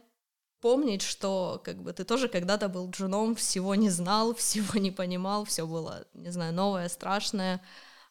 Помнить, 0.60 1.02
что 1.02 1.60
как 1.64 1.82
бы 1.82 1.92
ты 1.92 2.04
тоже 2.04 2.28
когда-то 2.28 2.68
был 2.68 2.90
джуном, 2.90 3.34
всего 3.34 3.74
не 3.74 3.90
знал, 3.90 4.34
всего 4.36 4.78
не 4.78 4.90
понимал, 4.90 5.44
все 5.44 5.66
было, 5.66 6.06
не 6.14 6.30
знаю, 6.30 6.52
новое, 6.52 6.88
страшное. 6.88 7.62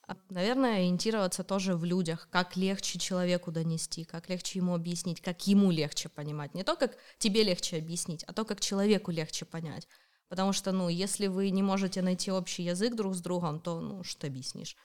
А, 0.07 0.17
наверное, 0.29 0.77
ориентироваться 0.77 1.43
тоже 1.43 1.75
в 1.75 1.85
людях, 1.85 2.27
как 2.31 2.55
легче 2.57 2.99
человеку 2.99 3.51
донести, 3.51 4.03
как 4.03 4.29
легче 4.29 4.59
ему 4.59 4.73
объяснить, 4.73 5.21
как 5.21 5.47
ему 5.47 5.69
легче 5.71 6.09
понимать. 6.09 6.53
Не 6.53 6.63
то, 6.63 6.75
как 6.75 6.97
тебе 7.17 7.43
легче 7.43 7.77
объяснить, 7.77 8.23
а 8.23 8.33
то, 8.33 8.43
как 8.43 8.59
человеку 8.59 9.11
легче 9.11 9.45
понять. 9.45 9.87
Потому 10.27 10.53
что, 10.53 10.71
ну, 10.71 10.87
если 10.87 11.27
вы 11.27 11.49
не 11.49 11.61
можете 11.61 12.01
найти 12.01 12.31
общий 12.31 12.63
язык 12.63 12.95
друг 12.95 13.15
с 13.15 13.21
другом, 13.21 13.59
то, 13.59 13.81
ну, 13.81 14.03
что 14.03 14.27
объяснишь? 14.27 14.77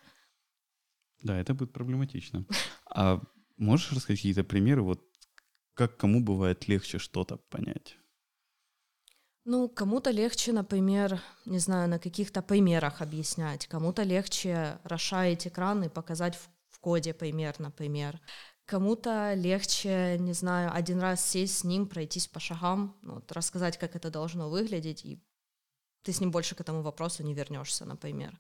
Да, 1.22 1.38
это 1.40 1.54
будет 1.54 1.72
проблематично. 1.72 2.44
А 2.90 3.20
можешь 3.56 3.92
рассказать 3.92 4.18
какие-то 4.18 4.44
примеры, 4.44 4.82
вот 4.82 5.02
как 5.74 5.96
кому 5.96 6.20
бывает 6.22 6.68
легче 6.68 6.98
что-то 6.98 7.36
понять? 7.36 7.96
Ну, 9.44 9.68
кому-то 9.68 10.10
легче, 10.10 10.52
например, 10.52 11.20
не 11.44 11.60
знаю, 11.60 11.88
на 11.88 11.98
каких-то 12.00 12.42
примерах 12.42 13.00
объяснять, 13.00 13.68
кому-то 13.68 14.02
легче 14.02 14.78
расшарить 14.82 15.46
экран 15.46 15.84
и 15.84 15.88
показать 15.88 16.34
в, 16.34 16.48
в 16.70 16.80
коде 16.80 17.14
пример, 17.14 17.54
например. 17.58 18.20
Кому-то 18.64 19.34
легче, 19.34 20.16
не 20.18 20.32
знаю, 20.32 20.74
один 20.74 20.98
раз 20.98 21.24
сесть 21.24 21.58
с 21.58 21.64
ним, 21.64 21.86
пройтись 21.86 22.26
по 22.26 22.40
шагам, 22.40 22.96
ну, 23.02 23.14
вот, 23.14 23.30
рассказать, 23.30 23.78
как 23.78 23.94
это 23.94 24.10
должно 24.10 24.50
выглядеть, 24.50 25.04
и 25.04 25.22
ты 26.02 26.12
с 26.12 26.20
ним 26.20 26.32
больше 26.32 26.56
к 26.56 26.60
этому 26.60 26.82
вопросу 26.82 27.22
не 27.22 27.32
вернешься, 27.32 27.84
например. 27.84 28.36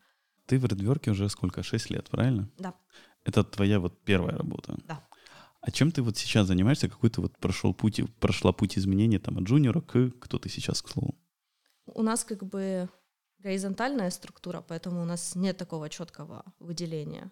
Ты 0.46 0.58
в 0.58 0.64
Редверке 0.64 1.12
уже 1.12 1.28
сколько? 1.28 1.62
Шесть 1.62 1.90
лет, 1.90 2.10
правильно? 2.10 2.50
Да. 2.58 2.74
Это 3.26 3.42
твоя 3.42 3.80
вот 3.80 4.04
первая 4.04 4.38
работа? 4.38 4.78
Да. 4.84 5.04
А 5.60 5.70
чем 5.72 5.90
ты 5.90 6.00
вот 6.00 6.16
сейчас 6.16 6.46
занимаешься? 6.46 6.88
Какой 6.88 7.10
ты 7.10 7.20
вот 7.20 7.36
прошел 7.38 7.74
путь, 7.74 8.00
прошла 8.20 8.52
путь 8.52 8.78
изменения 8.78 9.18
там 9.18 9.38
от 9.38 9.44
джуниора 9.44 9.80
к 9.80 10.10
кто 10.20 10.38
ты 10.38 10.48
сейчас, 10.48 10.80
к 10.80 10.88
слову? 10.88 11.18
У 11.86 12.02
нас 12.02 12.24
как 12.24 12.44
бы 12.44 12.88
горизонтальная 13.38 14.10
структура, 14.10 14.60
поэтому 14.60 15.02
у 15.02 15.04
нас 15.04 15.34
нет 15.34 15.56
такого 15.56 15.88
четкого 15.88 16.44
выделения. 16.60 17.30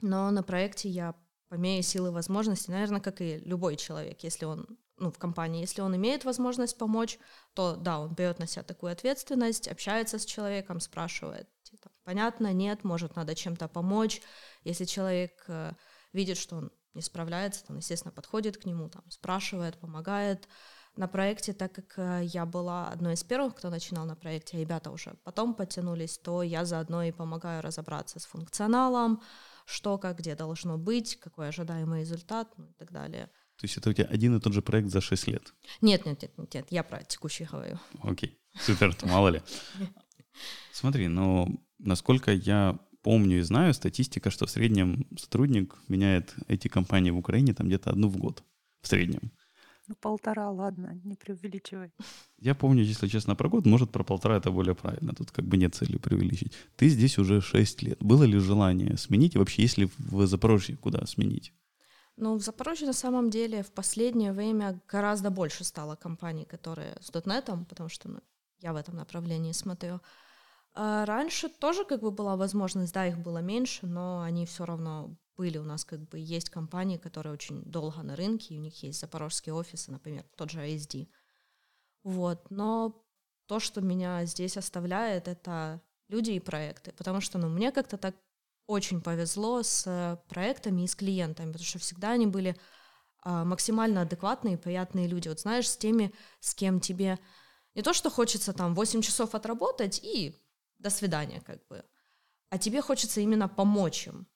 Но 0.00 0.30
на 0.30 0.42
проекте 0.42 0.88
я 0.88 1.14
по 1.48 1.54
мере 1.54 1.82
силы 1.82 2.10
возможности, 2.10 2.70
наверное, 2.70 3.00
как 3.00 3.20
и 3.20 3.38
любой 3.44 3.76
человек, 3.76 4.22
если 4.22 4.46
он 4.46 4.66
ну, 4.96 5.10
в 5.10 5.18
компании, 5.18 5.60
если 5.60 5.82
он 5.82 5.94
имеет 5.96 6.24
возможность 6.24 6.78
помочь, 6.78 7.18
то 7.54 7.76
да, 7.76 8.00
он 8.00 8.14
берет 8.14 8.38
на 8.38 8.46
себя 8.46 8.62
такую 8.62 8.92
ответственность, 8.92 9.68
общается 9.68 10.18
с 10.18 10.24
человеком, 10.24 10.80
спрашивает, 10.80 11.48
типа, 11.62 11.90
понятно, 12.04 12.52
нет, 12.52 12.84
может, 12.84 13.16
надо 13.16 13.34
чем-то 13.34 13.68
помочь. 13.68 14.22
Если 14.64 14.84
человек 14.84 15.44
э, 15.48 15.72
видит, 16.12 16.38
что 16.38 16.56
он 16.56 16.72
не 16.94 17.02
справляется, 17.02 17.64
он, 17.68 17.78
естественно, 17.78 18.12
подходит 18.12 18.56
к 18.56 18.64
нему, 18.64 18.88
там, 18.88 19.02
спрашивает, 19.10 19.78
помогает. 19.78 20.48
На 20.96 21.08
проекте, 21.08 21.52
так 21.52 21.72
как 21.72 21.94
э, 21.96 22.24
я 22.24 22.46
была 22.46 22.88
одной 22.88 23.14
из 23.14 23.24
первых, 23.24 23.56
кто 23.56 23.68
начинал 23.68 24.06
на 24.06 24.14
проекте, 24.14 24.56
а 24.56 24.60
ребята 24.60 24.92
уже 24.92 25.16
потом 25.24 25.54
подтянулись, 25.54 26.18
то 26.18 26.42
я 26.42 26.64
заодно 26.64 27.02
и 27.02 27.10
помогаю 27.10 27.62
разобраться 27.62 28.20
с 28.20 28.26
функционалом, 28.26 29.20
что, 29.66 29.98
как, 29.98 30.18
где 30.18 30.36
должно 30.36 30.78
быть, 30.78 31.16
какой 31.16 31.48
ожидаемый 31.48 32.00
результат, 32.00 32.52
ну 32.56 32.66
и 32.66 32.72
так 32.74 32.92
далее. 32.92 33.28
То 33.56 33.64
есть 33.64 33.76
это 33.76 33.90
у 33.90 33.92
тебя 33.92 34.06
один 34.06 34.36
и 34.36 34.40
тот 34.40 34.52
же 34.52 34.62
проект 34.62 34.88
за 34.90 35.00
6 35.00 35.26
лет? 35.26 35.52
Нет, 35.80 36.06
нет, 36.06 36.22
нет, 36.22 36.38
нет, 36.38 36.54
нет 36.54 36.66
я 36.70 36.84
про 36.84 37.02
текущий 37.02 37.44
говорю. 37.44 37.78
Окей, 38.02 38.38
супер, 38.60 38.96
мало 39.02 39.28
ли. 39.28 39.42
Смотри, 40.72 41.08
ну, 41.08 41.64
насколько 41.78 42.32
я 42.32 42.78
помню 43.04 43.38
и 43.38 43.42
знаю, 43.42 43.74
статистика, 43.74 44.30
что 44.30 44.46
в 44.46 44.50
среднем 44.50 45.06
сотрудник 45.16 45.76
меняет 45.88 46.34
эти 46.48 46.68
компании 46.68 47.12
в 47.12 47.18
Украине 47.18 47.54
там 47.54 47.66
где-то 47.66 47.90
одну 47.90 48.08
в 48.08 48.16
год. 48.16 48.42
В 48.80 48.86
среднем. 48.88 49.30
Ну, 49.88 49.94
полтора, 50.00 50.50
ладно, 50.50 51.00
не 51.04 51.14
преувеличивай. 51.14 51.90
Я 52.38 52.54
помню, 52.54 52.82
если 52.82 53.08
честно, 53.08 53.36
про 53.36 53.48
год, 53.48 53.66
может, 53.66 53.90
про 53.90 54.04
полтора 54.04 54.36
это 54.36 54.50
более 54.50 54.74
правильно. 54.74 55.12
Тут 55.12 55.30
как 55.30 55.44
бы 55.44 55.58
нет 55.58 55.74
цели 55.74 55.98
преувеличить. 55.98 56.52
Ты 56.76 56.88
здесь 56.88 57.18
уже 57.18 57.40
6 57.40 57.82
лет. 57.82 57.98
Было 58.02 58.24
ли 58.24 58.38
желание 58.38 58.96
сменить? 58.96 59.34
И 59.34 59.38
вообще, 59.38 59.62
если 59.62 59.90
в 59.98 60.26
Запорожье, 60.26 60.76
куда 60.76 61.06
сменить? 61.06 61.52
Ну, 62.16 62.36
в 62.36 62.42
Запорожье 62.42 62.86
на 62.86 62.94
самом 62.94 63.28
деле 63.30 63.62
в 63.62 63.70
последнее 63.72 64.32
время 64.32 64.80
гораздо 64.88 65.30
больше 65.30 65.64
стало 65.64 65.96
компаний, 65.96 66.44
которые 66.44 66.96
с 67.00 67.10
.NET, 67.10 67.64
потому 67.66 67.88
что 67.90 68.08
ну, 68.08 68.20
я 68.60 68.72
в 68.72 68.76
этом 68.76 68.96
направлении 68.96 69.52
смотрю. 69.52 70.00
А 70.74 71.06
раньше 71.06 71.48
тоже 71.48 71.84
как 71.84 72.00
бы 72.00 72.10
была 72.10 72.36
возможность, 72.36 72.92
да, 72.92 73.06
их 73.06 73.18
было 73.18 73.38
меньше, 73.38 73.86
но 73.86 74.22
они 74.22 74.44
все 74.44 74.64
равно 74.64 75.16
были. 75.36 75.58
У 75.58 75.64
нас 75.64 75.84
как 75.84 76.00
бы 76.08 76.18
есть 76.18 76.50
компании, 76.50 76.96
которые 76.96 77.32
очень 77.32 77.62
долго 77.62 78.02
на 78.02 78.16
рынке, 78.16 78.54
и 78.54 78.58
у 78.58 78.60
них 78.60 78.82
есть 78.82 79.00
запорожские 79.00 79.54
офисы, 79.54 79.92
например, 79.92 80.24
тот 80.36 80.50
же 80.50 80.60
ASD. 80.60 81.08
Вот, 82.02 82.50
но 82.50 83.04
то, 83.46 83.60
что 83.60 83.80
меня 83.80 84.24
здесь 84.24 84.56
оставляет, 84.56 85.28
это 85.28 85.80
люди 86.08 86.32
и 86.32 86.40
проекты, 86.40 86.92
потому 86.92 87.20
что, 87.20 87.38
ну, 87.38 87.48
мне 87.48 87.72
как-то 87.72 87.96
так 87.96 88.16
очень 88.66 89.00
повезло 89.00 89.62
с 89.62 90.20
проектами 90.28 90.82
и 90.82 90.86
с 90.86 90.96
клиентами, 90.96 91.52
потому 91.52 91.64
что 91.64 91.78
всегда 91.78 92.12
они 92.12 92.26
были 92.26 92.56
а, 93.22 93.44
максимально 93.44 94.02
адекватные 94.02 94.54
и 94.54 94.58
приятные 94.58 95.06
люди. 95.06 95.28
Вот 95.28 95.40
знаешь, 95.40 95.68
с 95.68 95.76
теми, 95.76 96.14
с 96.40 96.54
кем 96.54 96.80
тебе 96.80 97.18
не 97.74 97.82
то, 97.82 97.92
что 97.92 98.10
хочется 98.10 98.52
там 98.52 98.74
8 98.74 99.02
часов 99.02 99.34
отработать 99.34 100.00
и 100.02 100.34
до 100.84 100.90
свидания, 100.90 101.40
как 101.40 101.58
бы. 101.70 101.82
А 102.50 102.58
тебе 102.58 102.82
хочется 102.82 103.20
именно 103.20 103.48
помочь 103.48 104.06
им. 104.06 104.26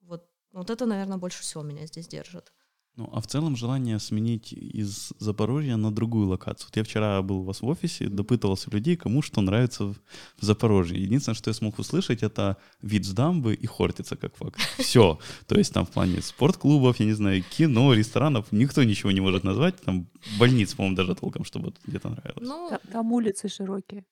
Вот, 0.00 0.30
вот 0.52 0.70
это, 0.70 0.86
наверное, 0.86 1.18
больше 1.18 1.42
всего 1.42 1.64
меня 1.64 1.86
здесь 1.86 2.08
держит. 2.08 2.52
Ну, 2.96 3.08
а 3.12 3.20
в 3.20 3.26
целом 3.26 3.56
желание 3.56 4.00
сменить 4.00 4.52
из 4.52 5.12
Запорожья 5.20 5.76
на 5.76 5.92
другую 5.92 6.26
локацию. 6.26 6.66
Вот 6.68 6.76
я 6.76 6.82
вчера 6.82 7.22
был 7.22 7.36
у 7.38 7.44
вас 7.44 7.62
в 7.62 7.66
офисе, 7.66 8.08
допытывался 8.08 8.70
людей, 8.72 8.96
кому 8.96 9.22
что 9.22 9.40
нравится 9.40 9.84
в 9.84 9.96
Запорожье. 10.40 11.00
Единственное, 11.00 11.36
что 11.36 11.50
я 11.50 11.54
смог 11.54 11.78
услышать, 11.78 12.24
это 12.24 12.56
вид 12.82 13.04
с 13.04 13.12
дамбы 13.12 13.54
и 13.54 13.66
Хортица, 13.66 14.16
как 14.16 14.36
факт. 14.36 14.60
Все. 14.78 15.18
То 15.46 15.54
есть 15.54 15.72
там 15.72 15.86
в 15.86 15.90
плане 15.90 16.22
спортклубов, 16.22 17.00
я 17.00 17.06
не 17.06 17.14
знаю, 17.14 17.44
кино, 17.56 17.94
ресторанов, 17.94 18.50
никто 18.50 18.82
ничего 18.82 19.12
не 19.12 19.20
может 19.20 19.44
назвать. 19.44 19.80
Там 19.80 20.08
больниц, 20.38 20.74
по-моему, 20.74 20.96
даже 20.96 21.14
толком, 21.14 21.44
чтобы 21.44 21.72
где-то 21.86 22.08
нравилось. 22.08 22.48
Ну, 22.48 22.78
там 22.92 23.12
улицы 23.12 23.48
широкие 23.48 24.04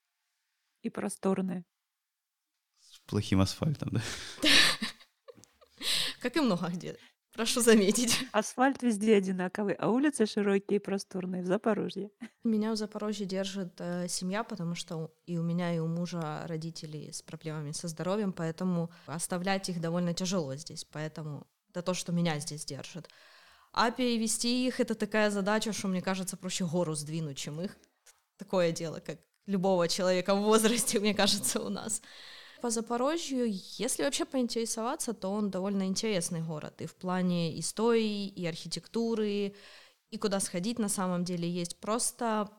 и 0.82 0.90
просторные. 0.90 1.64
С 2.80 3.00
плохим 3.00 3.40
асфальтом, 3.40 3.90
да? 3.92 4.02
Как 6.20 6.36
и 6.36 6.40
много 6.40 6.68
где. 6.68 6.96
Прошу 7.36 7.60
заметить. 7.60 8.18
Асфальт 8.32 8.82
везде 8.82 9.16
одинаковый, 9.16 9.74
а 9.74 9.90
улицы 9.90 10.24
широкие 10.24 10.78
и 10.78 10.82
просторные 10.82 11.42
в 11.42 11.46
Запорожье. 11.46 12.10
Меня 12.44 12.72
в 12.72 12.76
Запорожье 12.76 13.26
держит 13.26 13.74
э, 13.78 14.08
семья, 14.08 14.42
потому 14.42 14.74
что 14.74 15.12
и 15.26 15.36
у 15.36 15.42
меня, 15.42 15.74
и 15.74 15.78
у 15.78 15.86
мужа 15.86 16.46
родители 16.46 17.10
с 17.10 17.20
проблемами 17.20 17.72
со 17.72 17.88
здоровьем, 17.88 18.32
поэтому 18.32 18.90
оставлять 19.04 19.68
их 19.68 19.82
довольно 19.82 20.14
тяжело 20.14 20.54
здесь, 20.56 20.86
поэтому 20.86 21.46
это 21.68 21.82
то, 21.82 21.92
что 21.92 22.10
меня 22.10 22.38
здесь 22.38 22.64
держит. 22.64 23.10
А 23.74 23.90
перевести 23.90 24.66
их— 24.66 24.80
это 24.80 24.94
такая 24.94 25.30
задача, 25.30 25.74
что, 25.74 25.88
мне 25.88 26.00
кажется, 26.00 26.38
проще 26.38 26.64
гору 26.64 26.94
сдвинуть, 26.94 27.36
чем 27.36 27.60
их. 27.60 27.76
Такое 28.38 28.72
дело, 28.72 29.00
как 29.00 29.18
любого 29.46 29.88
человека 29.88 30.34
в 30.34 30.42
возрасте, 30.42 30.98
мне 31.00 31.14
кажется, 31.14 31.60
у 31.60 31.68
нас. 31.68 32.02
По 32.60 32.70
Запорожью, 32.70 33.46
если 33.78 34.02
вообще 34.02 34.24
поинтересоваться, 34.24 35.12
то 35.12 35.28
он 35.28 35.50
довольно 35.50 35.84
интересный 35.84 36.40
город 36.40 36.80
и 36.80 36.86
в 36.86 36.94
плане 36.94 37.58
истории, 37.60 38.28
и 38.28 38.46
архитектуры, 38.46 39.54
и 40.10 40.18
куда 40.18 40.40
сходить 40.40 40.78
на 40.78 40.88
самом 40.88 41.24
деле 41.24 41.48
есть. 41.48 41.76
Просто 41.76 42.50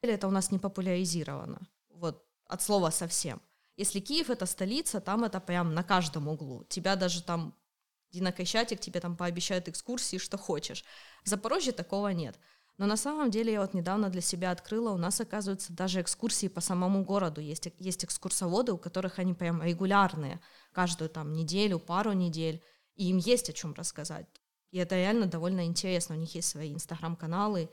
это 0.00 0.26
у 0.26 0.30
нас 0.30 0.50
не 0.50 0.58
популяризировано. 0.58 1.60
Вот 1.90 2.24
от 2.46 2.62
слова 2.62 2.90
совсем. 2.90 3.40
Если 3.76 4.00
Киев 4.00 4.30
это 4.30 4.46
столица, 4.46 5.00
там 5.00 5.24
это 5.24 5.40
прям 5.40 5.74
на 5.74 5.82
каждом 5.82 6.28
углу. 6.28 6.64
Тебя 6.64 6.96
даже 6.96 7.22
там 7.22 7.54
Дина 8.10 8.32
Кощатик 8.32 8.80
тебе 8.80 9.00
там 9.00 9.16
пообещают 9.16 9.68
экскурсии, 9.68 10.18
что 10.18 10.36
хочешь. 10.36 10.84
В 11.24 11.28
Запорожье 11.28 11.72
такого 11.72 12.08
нет. 12.08 12.38
Но 12.82 12.88
на 12.88 12.96
самом 12.96 13.30
деле 13.30 13.52
я 13.52 13.60
вот 13.60 13.74
недавно 13.74 14.08
для 14.08 14.20
себя 14.20 14.50
открыла, 14.50 14.90
у 14.90 14.96
нас, 14.96 15.20
оказывается, 15.20 15.72
даже 15.72 16.00
экскурсии 16.00 16.48
по 16.48 16.60
самому 16.60 17.04
городу. 17.04 17.40
Есть, 17.40 17.68
есть 17.78 18.04
экскурсоводы, 18.04 18.72
у 18.72 18.76
которых 18.76 19.20
они 19.20 19.34
прям 19.34 19.62
регулярные, 19.62 20.40
каждую 20.72 21.08
там 21.08 21.32
неделю, 21.32 21.78
пару 21.78 22.10
недель, 22.10 22.60
и 22.96 23.10
им 23.10 23.18
есть 23.18 23.48
о 23.48 23.52
чем 23.52 23.72
рассказать. 23.74 24.26
И 24.72 24.78
это 24.78 24.96
реально 24.96 25.26
довольно 25.26 25.64
интересно. 25.64 26.16
У 26.16 26.18
них 26.18 26.34
есть 26.34 26.48
свои 26.48 26.74
инстаграм-каналы, 26.74 27.70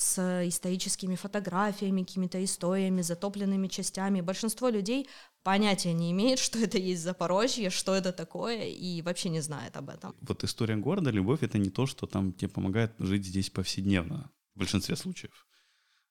с 0.00 0.46
историческими 0.48 1.14
фотографиями, 1.14 2.04
какими-то 2.04 2.42
историями, 2.42 3.02
затопленными 3.02 3.68
частями. 3.68 4.22
Большинство 4.22 4.70
людей 4.70 5.06
понятия 5.42 5.92
не 5.92 6.10
имеет, 6.10 6.38
что 6.38 6.58
это 6.58 6.78
есть 6.78 7.02
Запорожье, 7.02 7.68
что 7.68 7.94
это 7.94 8.10
такое, 8.10 8.64
и 8.68 9.02
вообще 9.02 9.28
не 9.28 9.42
знает 9.42 9.76
об 9.76 9.90
этом. 9.90 10.14
Вот 10.22 10.42
история 10.42 10.76
города, 10.76 11.10
любовь— 11.10 11.42
это 11.42 11.58
не 11.58 11.68
то, 11.68 11.84
что 11.84 12.06
там 12.06 12.32
тебе 12.32 12.48
помогает 12.48 12.92
жить 12.98 13.26
здесь 13.26 13.50
повседневно, 13.50 14.30
в 14.54 14.60
большинстве 14.60 14.96
случаев. 14.96 15.46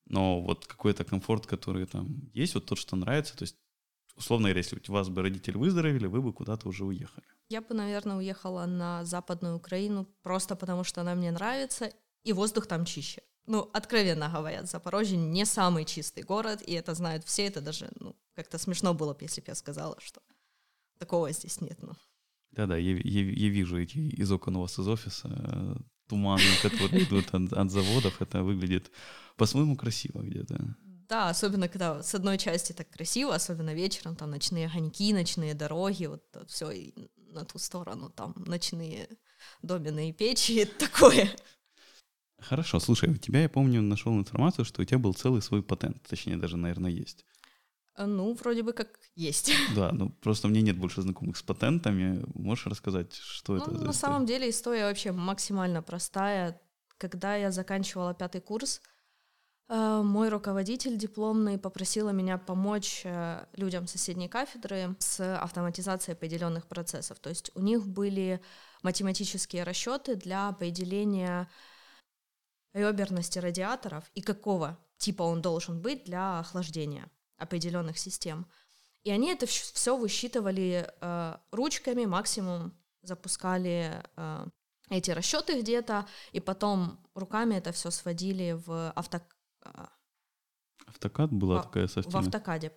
Но 0.06 0.40
вот 0.42 0.68
какой-то 0.68 1.04
комфорт, 1.04 1.48
который 1.48 1.88
там 1.88 2.30
есть, 2.32 2.54
вот 2.54 2.68
тот, 2.68 2.78
что 2.78 2.96
нравится, 2.96 3.36
то 3.36 3.44
есть 3.44 3.58
условно 4.16 4.50
говоря, 4.50 4.60
если 4.60 4.80
у 4.88 4.92
вас 4.92 5.10
бы 5.10 5.24
родители 5.24 5.58
выздоровели, 5.58 6.06
вы 6.06 6.22
бы 6.22 6.32
куда-то 6.32 6.68
уже 6.70 6.86
уехали. 6.86 7.26
Я 7.50 7.62
бы, 7.62 7.74
наверное, 7.74 8.18
уехала 8.18 8.68
на 8.68 9.04
Западную 9.04 9.56
Украину 9.56 10.06
просто 10.22 10.56
потому, 10.56 10.84
что 10.84 11.02
она 11.02 11.16
мне 11.16 11.32
нравится, 11.32 11.92
и 12.24 12.34
воздух 12.34 12.68
там 12.68 12.86
чище 12.86 13.22
ну, 13.50 13.68
откровенно 13.74 14.30
говоря, 14.30 14.64
Запорожье 14.64 15.18
не 15.18 15.44
самый 15.44 15.84
чистый 15.84 16.24
город, 16.24 16.62
и 16.62 16.74
это 16.74 16.94
знают 16.94 17.26
все, 17.26 17.48
это 17.48 17.62
даже, 17.62 17.90
ну, 18.00 18.16
как-то 18.36 18.60
смешно 18.60 18.94
было 18.94 19.16
бы, 19.16 19.24
если 19.24 19.42
бы 19.42 19.48
я 19.48 19.56
сказала, 19.56 19.98
что 20.00 20.22
такого 21.00 21.32
здесь 21.32 21.60
нет, 21.60 21.82
ну. 21.82 21.94
Да-да, 22.52 22.78
я, 22.78 22.92
я, 22.92 23.22
я 23.22 23.50
вижу 23.50 23.80
эти 23.80 23.98
из 23.98 24.32
окон 24.32 24.56
у 24.56 24.62
вас 24.62 24.78
из 24.78 24.88
офиса 24.88 25.30
э, 25.32 25.76
туманы, 26.08 26.44
которые 26.62 27.04
идут 27.06 27.34
от, 27.34 27.52
от 27.52 27.72
заводов, 27.72 28.22
это 28.22 28.44
выглядит 28.44 28.92
по-своему 29.36 29.76
красиво 29.76 30.22
где-то. 30.22 30.76
Да, 31.08 31.30
особенно 31.30 31.68
когда 31.68 32.04
с 32.04 32.14
одной 32.14 32.38
части 32.38 32.72
так 32.72 32.88
красиво, 32.92 33.34
особенно 33.34 33.74
вечером, 33.74 34.16
там 34.16 34.30
ночные 34.30 34.68
огоньки, 34.68 35.12
ночные 35.12 35.56
дороги, 35.56 36.06
вот 36.06 36.24
все 36.48 36.72
на 37.16 37.46
ту 37.46 37.58
сторону, 37.58 38.12
там 38.12 38.36
ночные 38.46 39.10
доменные 39.64 40.14
печи, 40.14 40.66
такое. 40.80 41.32
Хорошо, 42.42 42.80
слушай, 42.80 43.10
у 43.10 43.18
тебя, 43.18 43.42
я 43.42 43.50
помню, 43.50 43.82
нашел 43.82 44.14
информацию, 44.18 44.66
что 44.66 44.82
у 44.82 44.86
тебя 44.86 45.00
был 45.00 45.14
целый 45.14 45.42
свой 45.42 45.62
патент, 45.62 46.02
точнее, 46.08 46.38
даже, 46.38 46.58
наверное, 46.58 46.92
есть. 46.92 47.26
А, 48.00 48.08
ну, 48.08 48.34
вроде 48.34 48.64
бы 48.64 48.72
как 48.72 48.88
есть. 49.16 49.52
Да, 49.76 49.92
ну 49.92 50.10
просто 50.10 50.48
мне 50.48 50.62
нет 50.62 50.78
больше 50.78 51.02
знакомых 51.02 51.36
с 51.36 51.44
патентами. 51.44 52.24
Можешь 52.34 52.68
рассказать, 52.68 53.14
что 53.14 53.56
ну, 53.56 53.62
это? 53.62 53.72
На 53.72 53.94
самом 53.94 54.26
деле 54.26 54.50
история 54.50 54.86
вообще 54.86 55.12
максимально 55.12 55.82
простая. 55.82 56.62
Когда 56.98 57.36
я 57.36 57.52
заканчивала 57.52 58.14
пятый 58.14 58.40
курс, 58.40 58.82
э, 59.68 60.02
мой 60.02 60.30
руководитель 60.30 60.98
дипломный 60.98 61.58
попросила 61.58 62.12
меня 62.12 62.38
помочь 62.38 63.02
э, 63.04 63.46
людям 63.58 63.86
соседней 63.86 64.30
кафедры 64.30 64.96
с 65.00 65.38
автоматизацией 65.38 66.16
определенных 66.16 66.68
процессов. 66.68 67.20
То 67.20 67.30
есть 67.30 67.52
у 67.54 67.62
них 67.62 67.86
были 67.86 68.40
математические 68.82 69.64
расчеты 69.64 70.16
для 70.16 70.48
определения 70.48 71.50
реберности 72.74 73.40
радиаторов 73.40 74.10
и 74.14 74.22
какого 74.22 74.78
типа 74.98 75.24
он 75.24 75.42
должен 75.42 75.82
быть 75.82 76.04
для 76.04 76.40
охлаждения 76.40 77.10
определенных 77.38 77.98
систем. 77.98 78.46
И 79.04 79.12
они 79.12 79.32
это 79.32 79.46
все 79.46 79.98
высчитывали 79.98 80.90
э, 81.02 81.38
ручками, 81.52 82.06
максимум 82.06 82.74
запускали 83.02 84.04
э, 84.18 84.46
эти 84.90 85.12
расчеты 85.12 85.62
где-то, 85.62 86.06
и 86.34 86.40
потом 86.42 87.00
руками 87.16 87.56
это 87.56 87.72
все 87.72 87.92
сводили 87.92 88.52
в 88.66 88.92
авто... 88.92 89.22
Э, 89.64 89.86
Автокад 90.86 91.32
была 91.32 91.62
в, 91.62 91.64
такая 91.64 91.88
совсем. 91.88 92.12
В 92.12 92.18
автокаде. 92.18 92.74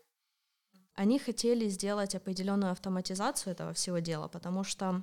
Они 0.94 1.18
хотели 1.18 1.68
сделать 1.68 2.14
определенную 2.14 2.70
автоматизацию 2.72 3.52
этого 3.52 3.72
всего 3.72 3.98
дела, 3.98 4.28
потому 4.28 4.62
что 4.62 5.02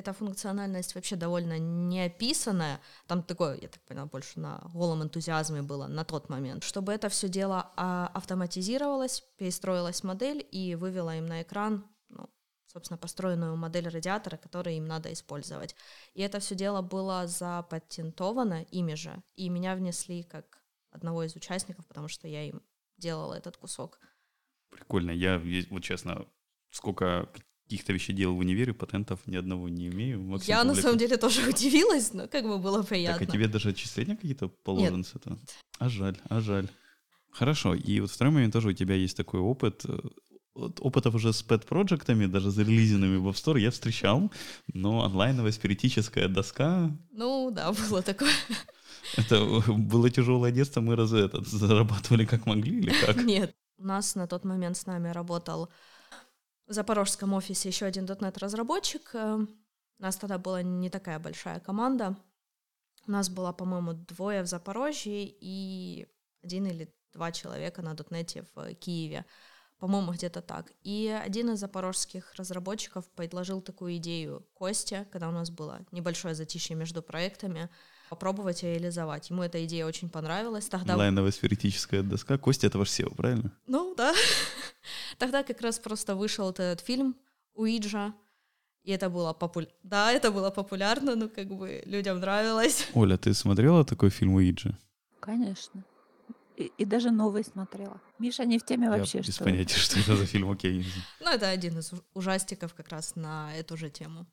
эта 0.00 0.12
функциональность 0.12 0.94
вообще 0.94 1.16
довольно 1.16 1.58
неописанная. 1.58 2.80
Там 3.06 3.22
такое, 3.22 3.58
я 3.60 3.68
так 3.68 3.82
поняла, 3.82 4.06
больше 4.06 4.40
на 4.40 4.58
голом 4.74 5.02
энтузиазме 5.02 5.62
было 5.62 5.86
на 5.86 6.04
тот 6.04 6.28
момент. 6.28 6.64
Чтобы 6.64 6.92
это 6.92 7.08
все 7.08 7.28
дело 7.28 7.70
а, 7.76 8.10
автоматизировалось, 8.14 9.22
перестроилась 9.36 10.02
модель 10.02 10.46
и 10.50 10.74
вывела 10.74 11.16
им 11.16 11.26
на 11.26 11.42
экран, 11.42 11.84
ну, 12.08 12.28
собственно, 12.66 12.98
построенную 12.98 13.56
модель 13.56 13.88
радиатора, 13.88 14.36
которую 14.36 14.76
им 14.76 14.86
надо 14.86 15.12
использовать. 15.12 15.76
И 16.14 16.22
это 16.22 16.40
все 16.40 16.54
дело 16.54 16.82
было 16.82 17.26
запатентовано 17.26 18.62
ими 18.70 18.94
же, 18.94 19.22
и 19.36 19.48
меня 19.48 19.74
внесли 19.74 20.22
как 20.22 20.62
одного 20.90 21.24
из 21.24 21.36
участников, 21.36 21.86
потому 21.86 22.08
что 22.08 22.26
я 22.26 22.42
им 22.42 22.62
делала 22.96 23.34
этот 23.34 23.56
кусок. 23.56 24.00
Прикольно. 24.70 25.10
Я, 25.10 25.40
вот 25.70 25.82
честно, 25.82 26.26
сколько 26.70 27.28
каких-то 27.70 27.92
вещей 27.92 28.12
делал 28.12 28.34
в 28.34 28.38
универе, 28.38 28.74
патентов 28.74 29.20
ни 29.26 29.36
одного 29.36 29.68
не 29.68 29.86
имею. 29.86 30.20
Максим 30.20 30.48
я 30.48 30.64
на 30.64 30.74
самом 30.74 30.98
деле 30.98 31.16
тоже 31.16 31.48
удивилась, 31.48 32.12
но 32.12 32.26
как 32.26 32.44
бы 32.44 32.58
было 32.58 32.82
приятно. 32.82 33.20
Так, 33.20 33.28
а 33.28 33.32
тебе 33.32 33.46
даже 33.46 33.68
отчисления 33.68 34.16
какие-то 34.16 34.48
положены 34.48 34.98
Нет. 34.98 35.06
с 35.06 35.14
этого? 35.14 35.38
А 35.78 35.88
жаль, 35.88 36.16
а 36.28 36.40
жаль. 36.40 36.68
Хорошо, 37.30 37.76
и 37.76 38.00
вот 38.00 38.10
второй 38.10 38.34
момент 38.34 38.52
тоже 38.52 38.70
у 38.70 38.72
тебя 38.72 38.96
есть 38.96 39.16
такой 39.16 39.38
опыт, 39.38 39.84
вот 40.52 40.80
опытов 40.80 41.14
уже 41.14 41.32
с 41.32 41.44
пэт-проектами, 41.44 42.26
даже 42.26 42.50
зарелизенными 42.50 43.18
в 43.18 43.28
App 43.28 43.34
Store 43.34 43.60
я 43.60 43.70
встречал, 43.70 44.32
но 44.74 45.04
онлайновая 45.04 45.52
спиритическая 45.52 46.26
доска... 46.26 46.90
Ну, 47.12 47.52
да, 47.52 47.72
было 47.72 48.02
такое. 48.02 48.32
Это 49.16 49.44
было 49.68 50.10
тяжелое 50.10 50.50
детство, 50.50 50.80
мы 50.80 50.96
разве 50.96 51.20
этот, 51.20 51.46
зарабатывали 51.46 52.24
как 52.24 52.46
могли 52.46 52.80
или 52.80 52.92
как? 53.06 53.16
Нет, 53.22 53.54
у 53.78 53.84
нас 53.84 54.16
на 54.16 54.26
тот 54.26 54.44
момент 54.44 54.76
с 54.76 54.86
нами 54.86 55.10
работал 55.10 55.70
в 56.70 56.72
запорожском 56.72 57.34
офисе 57.34 57.68
еще 57.68 57.84
один 57.86 58.04
.NET-разработчик. 58.04 59.10
Э, 59.14 59.38
у 59.98 60.02
нас 60.02 60.16
тогда 60.16 60.38
была 60.38 60.62
не 60.62 60.88
такая 60.88 61.18
большая 61.18 61.58
команда. 61.58 62.16
У 63.08 63.10
нас 63.10 63.28
было, 63.28 63.52
по-моему, 63.52 63.92
двое 63.92 64.42
в 64.42 64.46
Запорожье 64.46 65.26
и 65.26 66.06
один 66.44 66.66
или 66.66 66.94
два 67.12 67.32
человека 67.32 67.82
на 67.82 67.94
.NET 67.94 68.46
в 68.54 68.74
Киеве. 68.74 69.26
По-моему, 69.80 70.12
где-то 70.12 70.42
так. 70.42 70.72
И 70.82 71.08
один 71.08 71.50
из 71.50 71.58
запорожских 71.58 72.34
разработчиков 72.36 73.10
предложил 73.10 73.62
такую 73.62 73.96
идею 73.96 74.46
Косте, 74.54 75.08
когда 75.10 75.28
у 75.28 75.32
нас 75.32 75.50
было 75.50 75.84
небольшое 75.90 76.36
затишье 76.36 76.76
между 76.76 77.02
проектами, 77.02 77.68
попробовать 78.10 78.64
реализовать. 78.64 79.30
Ему 79.30 79.42
эта 79.42 79.64
идея 79.64 79.86
очень 79.86 80.10
понравилась. 80.10 80.66
Тогда... 80.68 80.94
Онлайновая 80.94 81.30
сферическая 81.30 82.02
доска. 82.02 82.36
Костя— 82.38 82.66
это 82.68 82.76
ваш 82.76 82.88
SEO, 82.88 83.14
правильно? 83.14 83.52
Ну, 83.68 83.94
да. 83.96 84.12
Тогда 85.18 85.44
как 85.44 85.60
раз 85.60 85.78
просто 85.78 86.16
вышел 86.16 86.50
этот 86.50 86.80
фильм 86.80 87.14
«Уиджа», 87.54 88.12
и 88.82 88.90
это 88.90 89.10
было 89.10 89.32
популярно. 89.32 89.76
Да, 89.82 90.10
это 90.10 90.32
было 90.32 90.50
популярно, 90.50 91.14
но 91.14 91.28
как 91.28 91.46
бы 91.46 91.82
людям 91.86 92.18
нравилось. 92.18 92.88
Оля, 92.94 93.16
ты 93.16 93.32
смотрела 93.32 93.84
такой 93.84 94.10
фильм 94.10 94.34
«Уиджа»? 94.34 94.76
Конечно. 95.20 95.84
И, 96.56 96.72
и 96.78 96.84
даже 96.84 97.10
новый 97.10 97.44
смотрела. 97.44 98.00
Миша 98.18 98.44
не 98.44 98.58
в 98.58 98.64
теме 98.64 98.86
Я 98.86 98.90
вообще, 98.90 99.18
без 99.18 99.34
что 99.34 99.44
понятия, 99.44 99.76
что 99.76 100.00
это 100.00 100.16
за 100.16 100.26
фильм, 100.26 100.50
окей. 100.50 100.84
Ну, 101.20 101.30
это 101.30 101.48
один 101.48 101.78
из 101.78 101.92
ужастиков 102.14 102.74
как 102.74 102.88
раз 102.88 103.14
на 103.16 103.54
эту 103.54 103.76
же 103.76 103.88
тему. 103.88 104.26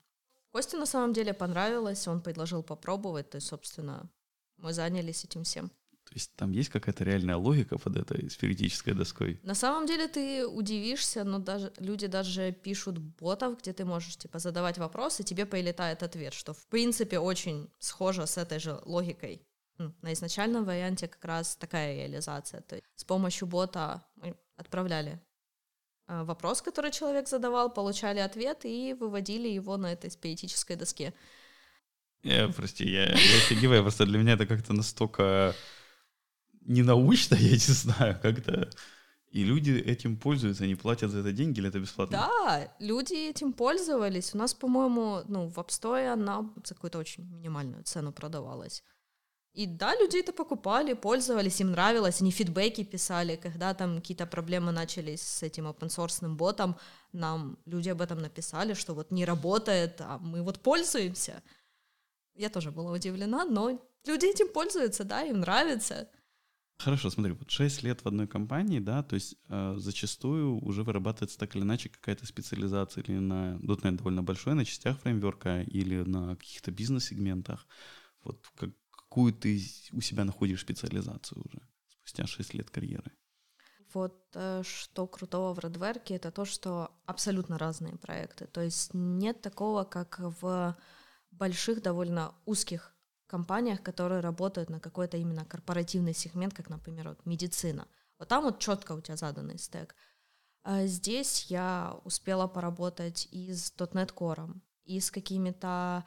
Косте 0.52 0.76
на 0.76 0.86
самом 0.86 1.12
деле 1.12 1.34
понравилось, 1.34 2.08
он 2.08 2.20
предложил 2.22 2.62
попробовать, 2.62 3.30
то 3.30 3.36
есть, 3.36 3.48
собственно, 3.48 4.10
мы 4.56 4.72
занялись 4.72 5.24
этим 5.24 5.44
всем. 5.44 5.70
То 6.08 6.14
есть 6.14 6.34
там 6.36 6.52
есть 6.52 6.70
какая-то 6.70 7.04
реальная 7.04 7.36
логика 7.36 7.76
под 7.76 7.96
этой 7.98 8.30
спиритической 8.30 8.94
доской? 8.94 9.38
На 9.42 9.54
самом 9.54 9.86
деле 9.86 10.08
ты 10.08 10.46
удивишься, 10.46 11.22
но 11.22 11.38
даже 11.38 11.70
люди 11.78 12.06
даже 12.06 12.52
пишут 12.52 12.98
ботов, 12.98 13.58
где 13.58 13.74
ты 13.74 13.84
можешь 13.84 14.16
типа 14.16 14.38
задавать 14.38 14.78
вопросы, 14.78 15.22
тебе 15.22 15.44
прилетает 15.44 16.02
ответ, 16.02 16.32
что 16.32 16.54
в 16.54 16.66
принципе 16.68 17.18
очень 17.18 17.68
схоже 17.78 18.26
с 18.26 18.38
этой 18.38 18.58
же 18.58 18.80
логикой. 18.86 19.42
На 19.76 20.12
изначальном 20.14 20.64
варианте 20.64 21.08
как 21.08 21.24
раз 21.24 21.56
такая 21.56 21.94
реализация. 21.94 22.62
То 22.62 22.76
есть 22.76 22.86
с 22.96 23.04
помощью 23.04 23.46
бота 23.46 24.02
мы 24.16 24.34
отправляли 24.56 25.20
вопрос, 26.08 26.62
который 26.62 26.90
человек 26.90 27.28
задавал, 27.28 27.72
получали 27.72 28.18
ответ 28.18 28.64
и 28.64 28.94
выводили 28.98 29.48
его 29.48 29.76
на 29.76 29.92
этой 29.92 30.10
спиритической 30.10 30.76
доске. 30.76 31.12
Я, 32.22 32.48
прости, 32.48 32.84
я, 32.84 33.06
я 33.10 33.12
офигеваю, 33.14 33.82
просто 33.82 34.04
для 34.04 34.18
меня 34.18 34.32
это 34.32 34.46
как-то 34.46 34.72
настолько 34.72 35.54
ненаучно, 36.62 37.34
я 37.40 37.50
не 37.50 37.56
знаю, 37.56 38.18
как-то... 38.20 38.70
И 39.30 39.44
люди 39.44 39.72
этим 39.72 40.16
пользуются, 40.16 40.64
они 40.64 40.74
платят 40.74 41.10
за 41.10 41.18
это 41.18 41.32
деньги 41.32 41.58
или 41.58 41.68
это 41.68 41.78
бесплатно? 41.78 42.16
Да, 42.16 42.74
люди 42.78 43.12
этим 43.12 43.52
пользовались. 43.52 44.34
У 44.34 44.38
нас, 44.38 44.54
по-моему, 44.54 45.20
ну, 45.28 45.48
в 45.48 45.58
App 45.58 45.68
Store 45.68 46.12
она 46.12 46.50
за 46.64 46.74
какую-то 46.74 46.98
очень 46.98 47.24
минимальную 47.24 47.84
цену 47.84 48.10
продавалась. 48.10 48.82
И 49.58 49.66
да, 49.66 49.96
люди 49.96 50.18
это 50.18 50.32
покупали, 50.32 50.94
пользовались, 50.94 51.60
им 51.60 51.72
нравилось, 51.72 52.20
они 52.20 52.30
фидбэки 52.30 52.84
писали, 52.84 53.34
когда 53.34 53.74
там 53.74 53.96
какие-то 53.96 54.24
проблемы 54.24 54.70
начались 54.70 55.20
с 55.22 55.42
этим 55.42 55.66
open 55.66 55.88
source 55.88 56.28
ботом, 56.28 56.76
нам 57.12 57.58
люди 57.66 57.88
об 57.88 58.00
этом 58.00 58.20
написали, 58.20 58.74
что 58.74 58.94
вот 58.94 59.10
не 59.10 59.24
работает, 59.24 60.00
а 60.00 60.18
мы 60.18 60.44
вот 60.44 60.60
пользуемся. 60.60 61.42
Я 62.36 62.50
тоже 62.50 62.70
была 62.70 62.92
удивлена, 62.92 63.44
но 63.44 63.84
люди 64.06 64.26
этим 64.26 64.46
пользуются, 64.52 65.02
да, 65.02 65.24
им 65.24 65.40
нравится. 65.40 66.08
Хорошо, 66.78 67.10
смотри, 67.10 67.32
вот 67.32 67.50
6 67.50 67.82
лет 67.82 68.04
в 68.04 68.06
одной 68.06 68.28
компании, 68.28 68.78
да, 68.78 69.02
то 69.02 69.16
есть 69.16 69.34
э, 69.48 69.74
зачастую 69.76 70.64
уже 70.64 70.84
вырабатывается 70.84 71.36
так 71.36 71.56
или 71.56 71.64
иначе 71.64 71.88
какая-то 71.88 72.26
специализация 72.26 73.02
или 73.02 73.18
на 73.18 73.56
.NET 73.56 73.96
довольно 73.96 74.22
большой, 74.22 74.54
на 74.54 74.64
частях 74.64 75.00
фреймворка 75.00 75.62
или 75.62 76.04
на 76.04 76.36
каких-то 76.36 76.70
бизнес-сегментах. 76.70 77.66
Вот 78.22 78.46
как, 78.54 78.70
какую 79.18 79.32
ты 79.32 79.60
у 79.92 80.00
себя 80.00 80.24
находишь 80.24 80.60
специализацию 80.60 81.42
уже 81.44 81.60
спустя 81.88 82.26
6 82.26 82.54
лет 82.54 82.70
карьеры? 82.70 83.10
Вот 83.94 84.14
э, 84.34 84.62
что 84.64 85.06
крутого 85.06 85.54
в 85.54 85.58
Redwerk, 85.58 86.14
это 86.14 86.30
то, 86.30 86.44
что 86.44 86.90
абсолютно 87.06 87.58
разные 87.58 87.96
проекты. 87.96 88.46
То 88.46 88.60
есть 88.60 88.94
нет 88.94 89.42
такого, 89.42 89.84
как 89.84 90.20
в 90.20 90.76
больших, 91.32 91.82
довольно 91.82 92.32
узких 92.46 92.94
компаниях, 93.26 93.82
которые 93.82 94.20
работают 94.20 94.70
на 94.70 94.78
какой-то 94.78 95.16
именно 95.16 95.44
корпоративный 95.44 96.14
сегмент, 96.14 96.54
как, 96.54 96.70
например, 96.70 97.08
вот 97.08 97.26
медицина. 97.26 97.88
Вот 98.18 98.28
там 98.28 98.44
вот 98.44 98.60
четко 98.60 98.92
у 98.92 99.00
тебя 99.00 99.16
заданный 99.16 99.58
стек. 99.58 99.96
А 100.62 100.86
здесь 100.86 101.50
я 101.50 101.98
успела 102.04 102.46
поработать 102.46 103.28
и 103.32 103.52
с 103.52 103.72
.NET 103.76 104.14
Core, 104.14 104.60
и 104.84 105.00
с 105.00 105.10
какими-то 105.10 106.04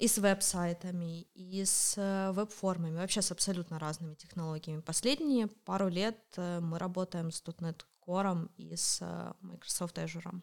и 0.00 0.08
с 0.08 0.16
веб-сайтами, 0.16 1.22
и 1.34 1.62
с 1.62 1.94
э, 1.98 2.32
веб-формами, 2.32 2.96
вообще 2.96 3.20
с 3.20 3.32
абсолютно 3.32 3.78
разными 3.78 4.14
технологиями. 4.14 4.80
Последние 4.80 5.46
пару 5.46 5.88
лет 5.88 6.18
э, 6.36 6.60
мы 6.60 6.78
работаем 6.78 7.30
с 7.30 7.42
.NET 7.44 7.84
Core 8.06 8.48
и 8.56 8.74
с 8.74 9.02
э, 9.02 9.32
Microsoft 9.42 9.98
Azure. 9.98 10.40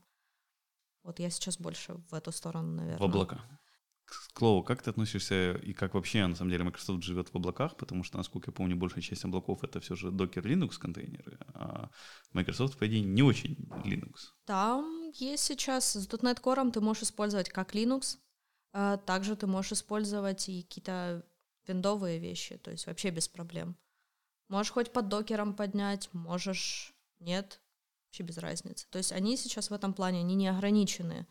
Вот 1.03 1.19
я 1.19 1.31
сейчас 1.31 1.57
больше 1.57 1.95
в 2.11 2.13
эту 2.13 2.31
сторону, 2.31 2.75
наверное. 2.75 2.99
В 2.99 3.03
облака. 3.03 3.41
К 4.05 4.37
слову, 4.37 4.63
как 4.63 4.83
ты 4.83 4.91
относишься 4.91 5.53
и 5.53 5.73
как 5.73 5.95
вообще, 5.95 6.27
на 6.27 6.35
самом 6.35 6.51
деле, 6.51 6.63
Microsoft 6.63 7.01
живет 7.03 7.29
в 7.29 7.35
облаках, 7.35 7.77
потому 7.77 8.03
что, 8.03 8.17
насколько 8.17 8.51
я 8.51 8.53
помню, 8.53 8.75
большая 8.75 9.01
часть 9.01 9.25
облаков— 9.25 9.59
это 9.63 9.79
все 9.79 9.95
же 9.95 10.09
Docker 10.09 10.43
Linux 10.43 10.77
контейнеры, 10.77 11.39
а 11.55 11.89
Microsoft, 12.31 12.77
по 12.77 12.85
идее, 12.85 13.01
не 13.01 13.23
очень 13.23 13.55
Linux. 13.83 14.33
Там 14.45 15.09
есть 15.15 15.43
сейчас, 15.43 15.93
с 15.93 16.07
.NET 16.07 16.41
Core 16.43 16.71
ты 16.71 16.79
можешь 16.79 17.03
использовать 17.03 17.49
как 17.49 17.73
Linux, 17.73 18.17
также 19.05 19.35
ты 19.35 19.47
можешь 19.47 19.73
использовать 19.73 20.49
и 20.49 20.63
какие-то 20.63 21.25
виндовые 21.65 22.19
вещи, 22.19 22.57
то 22.57 22.71
есть 22.71 22.87
вообще 22.87 23.09
без 23.09 23.27
проблем. 23.27 23.75
Можешь 24.49 24.71
хоть 24.71 24.93
под 24.93 25.09
докером 25.09 25.53
поднять, 25.55 26.09
можешь 26.13 26.93
нет, 27.19 27.61
вообще 28.05 28.23
без 28.23 28.37
разницы. 28.37 28.87
То 28.89 28.97
есть 28.97 29.11
они 29.11 29.35
сейчас 29.35 29.69
в 29.69 29.73
этом 29.73 29.93
плане, 29.93 30.19
они 30.19 30.35
не 30.35 30.47
ограничены. 30.47 31.27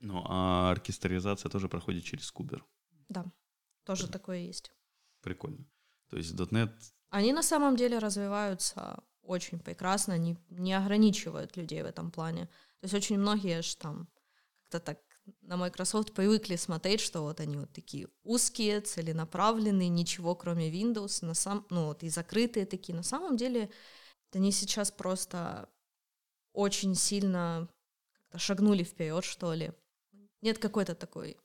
Ну, 0.00 0.24
а 0.26 0.70
оркестрализация 0.70 1.50
тоже 1.50 1.68
проходит 1.68 2.04
через 2.04 2.30
Кубер. 2.30 2.64
Да, 3.08 3.24
тоже 3.84 4.06
да. 4.06 4.12
такое 4.12 4.38
есть. 4.38 4.72
Прикольно. 5.20 5.64
То 6.08 6.16
есть 6.16 6.32
.NET... 6.32 6.72
Они 7.10 7.32
на 7.32 7.42
самом 7.42 7.76
деле 7.76 7.98
развиваются 7.98 9.02
очень 9.22 9.58
прекрасно, 9.58 10.14
они 10.14 10.36
не 10.48 10.72
ограничивают 10.72 11.56
людей 11.56 11.82
в 11.82 11.86
этом 11.86 12.10
плане. 12.10 12.46
То 12.80 12.84
есть 12.84 12.94
очень 12.94 13.18
многие 13.18 13.62
же 13.62 13.76
там 13.76 14.08
как-то 14.62 14.80
так 14.80 15.11
на 15.42 15.56
Microsoft 15.56 16.12
привыкли 16.12 16.56
смотреть, 16.56 17.00
что 17.00 17.22
вот 17.22 17.40
они 17.40 17.56
вот 17.56 17.72
такие 17.72 18.08
узкие, 18.24 18.80
целенаправленные, 18.80 19.88
ничего 19.88 20.34
кроме 20.34 20.70
Windows, 20.70 21.24
на 21.24 21.34
сам, 21.34 21.66
ну 21.70 21.86
вот 21.86 22.02
и 22.02 22.08
закрытые 22.08 22.66
такие. 22.66 22.94
На 22.94 23.02
самом 23.02 23.36
деле 23.36 23.70
они 24.32 24.52
сейчас 24.52 24.90
просто 24.90 25.68
очень 26.52 26.94
сильно 26.94 27.68
шагнули 28.34 28.82
вперед, 28.82 29.24
что 29.24 29.54
ли. 29.54 29.72
Нет 30.40 30.58
какой-то 30.58 30.94
такой 30.94 31.36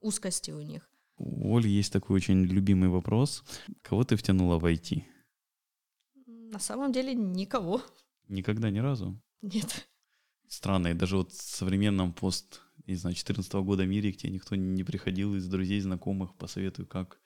узкости 0.00 0.50
у 0.50 0.60
них. 0.60 0.88
У 1.18 1.56
Оли 1.56 1.68
есть 1.68 1.92
такой 1.92 2.16
очень 2.16 2.44
любимый 2.44 2.88
вопрос. 2.88 3.42
Кого 3.82 4.04
ты 4.04 4.16
втянула 4.16 4.58
в 4.58 4.66
IT? 4.66 5.02
На 6.26 6.58
самом 6.58 6.92
деле 6.92 7.14
никого. 7.14 7.82
Никогда 8.28 8.70
ни 8.70 8.78
разу? 8.78 9.18
Нет. 9.40 9.88
Странно, 10.48 10.88
и 10.88 10.94
даже 10.94 11.16
вот 11.16 11.32
в 11.32 11.42
современном 11.42 12.12
пост, 12.12 12.62
не 12.86 12.94
знаю, 12.94 13.16
14 13.16 13.52
-го 13.54 13.64
года 13.64 13.86
мире 13.86 14.12
к 14.12 14.16
тебе 14.16 14.32
никто 14.32 14.54
не 14.54 14.84
приходил 14.84 15.34
из 15.34 15.46
друзей, 15.48 15.80
знакомых, 15.80 16.34
посоветую, 16.36 16.86
как, 16.86 17.20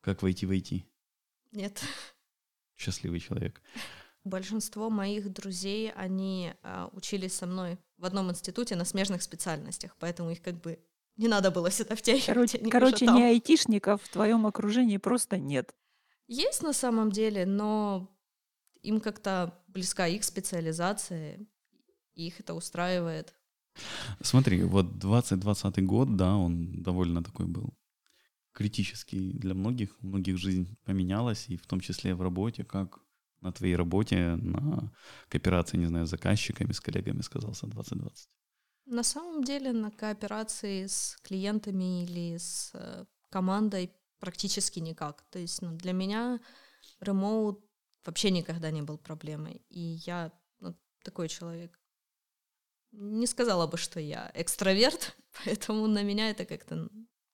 как 0.00 0.22
войти 0.22 0.46
в 0.46 0.52
IT. 0.52 0.84
Нет. 1.52 1.82
Счастливый 2.76 3.20
человек. 3.20 3.62
Большинство 4.24 4.88
моих 4.90 5.32
друзей, 5.32 5.92
они 5.92 6.54
э, 6.62 6.88
учились 6.92 7.34
со 7.34 7.46
мной 7.46 7.78
в 7.98 8.06
одном 8.06 8.30
институте 8.30 8.74
на 8.74 8.84
смежных 8.84 9.22
специальностях, 9.22 9.96
поэтому 9.98 10.30
их 10.30 10.40
как 10.40 10.60
бы 10.60 10.78
не 11.16 11.28
надо 11.28 11.50
было 11.50 11.70
сюда 11.70 11.94
втягивать. 11.94 12.26
Короче, 12.26 12.58
короче 12.70 13.06
не 13.06 13.24
айтишников 13.24 14.02
в 14.02 14.08
твоем 14.08 14.46
окружении 14.46 14.96
просто 14.96 15.38
нет. 15.38 15.74
Есть 16.26 16.62
на 16.62 16.72
самом 16.72 17.12
деле, 17.12 17.44
но 17.46 18.10
им 18.82 19.00
как-то 19.00 19.62
близка 19.68 20.06
их 20.06 20.24
специализация, 20.24 21.46
и 22.14 22.26
их 22.26 22.40
это 22.40 22.54
устраивает. 22.54 23.34
Смотри, 24.20 24.62
вот 24.62 24.98
2020 24.98 25.84
год, 25.84 26.16
да, 26.16 26.36
он 26.36 26.82
довольно 26.82 27.22
такой 27.22 27.46
был 27.46 27.74
критический 28.52 29.32
для 29.32 29.54
многих. 29.54 29.96
У 30.02 30.06
многих 30.06 30.38
жизнь 30.38 30.76
поменялась, 30.84 31.48
и 31.48 31.56
в 31.56 31.66
том 31.66 31.80
числе 31.80 32.14
в 32.14 32.22
работе. 32.22 32.64
Как 32.64 33.00
на 33.40 33.52
твоей 33.52 33.76
работе, 33.76 34.36
на 34.36 34.92
кооперации, 35.28 35.78
не 35.78 35.86
знаю, 35.86 36.06
с 36.06 36.10
заказчиками, 36.10 36.72
с 36.72 36.80
коллегами 36.80 37.22
сказался 37.22 37.66
2020? 37.66 38.28
На 38.86 39.02
самом 39.02 39.44
деле 39.44 39.72
на 39.72 39.90
кооперации 39.90 40.86
с 40.86 41.16
клиентами 41.22 42.04
или 42.04 42.36
с 42.36 42.70
э, 42.74 43.04
командой 43.30 43.90
практически 44.18 44.80
никак. 44.80 45.24
То 45.30 45.38
есть 45.38 45.62
ну, 45.62 45.76
для 45.76 45.92
меня 45.92 46.40
ремоут 47.00 47.64
вообще 48.04 48.30
никогда 48.30 48.70
не 48.70 48.82
был 48.82 48.98
проблемой. 48.98 49.62
И 49.70 49.80
я 50.06 50.32
ну, 50.60 50.74
такой 51.02 51.28
человек. 51.28 51.78
Не 52.96 53.26
сказала 53.26 53.66
бы, 53.66 53.76
что 53.76 54.00
я 54.00 54.30
экстраверт, 54.34 55.16
поэтому 55.44 55.86
на 55.86 56.02
меня 56.02 56.30
это 56.30 56.44
как-то 56.44 56.88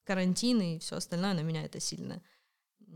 карантин 0.04 0.60
и 0.60 0.78
все 0.78 0.96
остальное 0.96 1.34
на 1.34 1.42
меня 1.42 1.64
это 1.64 1.80
сильно 1.80 2.22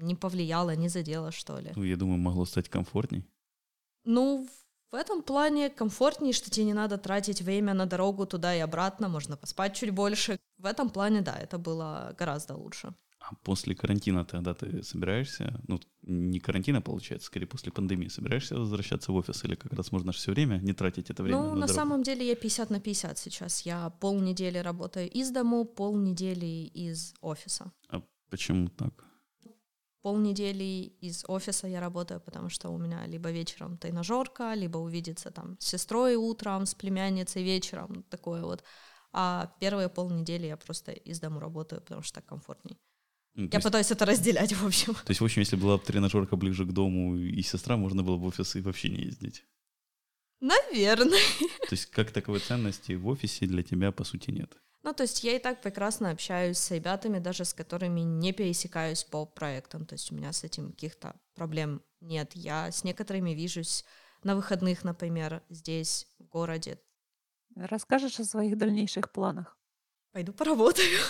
не 0.00 0.14
повлияло, 0.14 0.74
не 0.74 0.88
задело, 0.88 1.31
что 1.31 1.59
ли. 1.59 1.72
Ну, 1.77 1.85
я 1.85 1.96
думаю, 1.96 2.18
могло 2.18 2.44
стать 2.44 2.68
комфортней. 2.68 3.24
Ну, 4.05 4.48
в 4.90 4.94
этом 4.94 5.22
плане 5.22 5.70
комфортнее, 5.70 6.33
что 6.33 6.50
тебе 6.50 6.66
не 6.66 6.74
надо 6.74 6.98
тратить 6.98 7.42
время 7.42 7.74
на 7.74 7.87
дорогу 7.87 8.27
туда 8.27 8.55
и 8.55 8.61
обратно, 8.61 9.09
можно 9.09 9.37
поспать 9.37 9.74
чуть 9.77 9.90
больше. 9.90 10.38
В 10.59 10.66
этом 10.66 10.90
плане, 10.90 11.20
да, 11.20 11.37
это 11.37 11.59
было 11.59 12.14
гораздо 12.18 12.55
лучше. 12.55 12.94
А 13.26 13.34
после 13.42 13.74
карантина 13.74 14.24
тогда 14.24 14.52
ты 14.52 14.82
собираешься, 14.82 15.58
ну, 15.66 15.80
не 16.02 16.40
карантина, 16.40 16.82
получается, 16.82 17.26
скорее 17.26 17.46
после 17.46 17.72
пандемии, 17.72 18.08
собираешься 18.08 18.54
возвращаться 18.54 19.12
в 19.12 19.14
офис 19.14 19.44
или 19.44 19.54
как 19.54 19.72
раз 19.72 19.92
можно 19.92 20.12
все 20.12 20.32
время 20.32 20.58
не 20.58 20.74
тратить 20.74 21.08
это 21.10 21.22
время 21.22 21.38
Ну, 21.38 21.44
на, 21.44 21.54
на 21.54 21.60
дорогу? 21.66 21.72
самом 21.72 22.02
деле 22.02 22.26
я 22.26 22.37
50 22.37 22.70
на 22.70 22.80
50 22.80 23.18
сейчас. 23.18 23.62
Я 23.62 23.90
полнедели 24.00 24.58
работаю 24.58 25.10
из 25.10 25.30
дому, 25.30 25.64
полнедели 25.64 26.70
из 26.74 27.14
офиса. 27.22 27.72
А 27.88 28.02
почему 28.28 28.68
так? 28.68 29.04
полнедели 30.02 30.92
из 31.00 31.24
офиса 31.28 31.66
я 31.66 31.80
работаю, 31.80 32.20
потому 32.20 32.50
что 32.50 32.68
у 32.68 32.76
меня 32.76 33.06
либо 33.06 33.30
вечером 33.30 33.78
тренажерка, 33.78 34.52
либо 34.52 34.76
увидеться 34.76 35.30
там 35.30 35.56
с 35.58 35.66
сестрой 35.66 36.16
утром, 36.16 36.66
с 36.66 36.74
племянницей 36.74 37.42
вечером, 37.42 38.02
такое 38.10 38.42
вот. 38.42 38.62
А 39.12 39.50
первые 39.60 39.88
полнедели 39.88 40.46
я 40.46 40.58
просто 40.58 40.92
из 40.92 41.20
дому 41.20 41.40
работаю, 41.40 41.80
потому 41.80 42.02
что 42.02 42.16
так 42.16 42.26
комфортней. 42.26 42.76
Ну, 43.35 43.44
я 43.44 43.51
есть, 43.55 43.64
пытаюсь 43.64 43.90
это 43.90 44.07
разделять, 44.07 44.53
в 44.53 44.64
общем. 44.64 44.94
То 44.94 45.11
есть, 45.11 45.20
в 45.20 45.25
общем, 45.25 45.40
если 45.40 45.57
была 45.57 45.77
бы 45.77 45.85
тренажерка 45.85 46.37
ближе 46.37 46.64
к 46.64 46.73
дому 46.73 47.16
и 47.16 47.42
сестра, 47.42 47.77
можно 47.77 48.03
было 48.03 48.16
бы 48.16 48.23
в 48.23 48.27
офис 48.27 48.55
и 48.55 48.61
вообще 48.61 48.88
не 48.88 49.03
ездить? 49.05 49.44
Наверное. 50.40 51.18
То 51.40 51.73
есть, 51.73 51.87
как 51.87 52.12
таковой 52.12 52.40
ценности 52.40 52.92
в 52.92 53.09
офисе 53.09 53.47
для 53.47 53.62
тебя, 53.62 53.90
по 53.90 54.05
сути, 54.05 54.31
нет? 54.31 54.57
Ну, 54.85 54.92
то 54.92 55.03
есть 55.05 55.25
я 55.25 55.35
и 55.35 55.38
так 55.38 55.62
прекрасно 55.62 56.11
общаюсь 56.11 56.59
с 56.59 56.70
ребятами, 56.70 57.18
даже 57.18 57.47
с 57.47 57.55
которыми 57.55 58.01
не 58.01 58.33
пересекаюсь 58.33 59.03
по 59.03 59.25
проектам. 59.25 59.87
То 59.87 59.94
есть 59.94 60.12
у 60.12 60.14
меня 60.14 60.33
с 60.33 60.44
этим 60.44 60.73
каких-то 60.73 61.18
проблем 61.35 61.83
нет. 62.01 62.33
Я 62.35 62.70
с 62.70 62.85
некоторыми 62.85 63.31
вижусь 63.31 63.85
на 64.23 64.37
выходных, 64.37 64.85
например, 64.85 65.42
здесь, 65.49 66.07
в 66.18 66.25
городе. 66.29 66.79
Расскажешь 67.57 68.20
о 68.20 68.25
своих 68.25 68.59
дальнейших 68.59 69.11
планах? 69.11 69.57
Пойду 70.12 70.33
поработаю. 70.35 71.01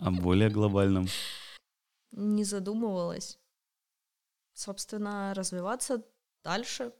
О 0.00 0.10
более 0.10 0.50
глобальном? 0.50 1.06
Не 2.12 2.44
задумывалась. 2.44 3.38
Собственно, 4.52 5.34
развиваться 5.34 6.02
дальше, 6.44 6.92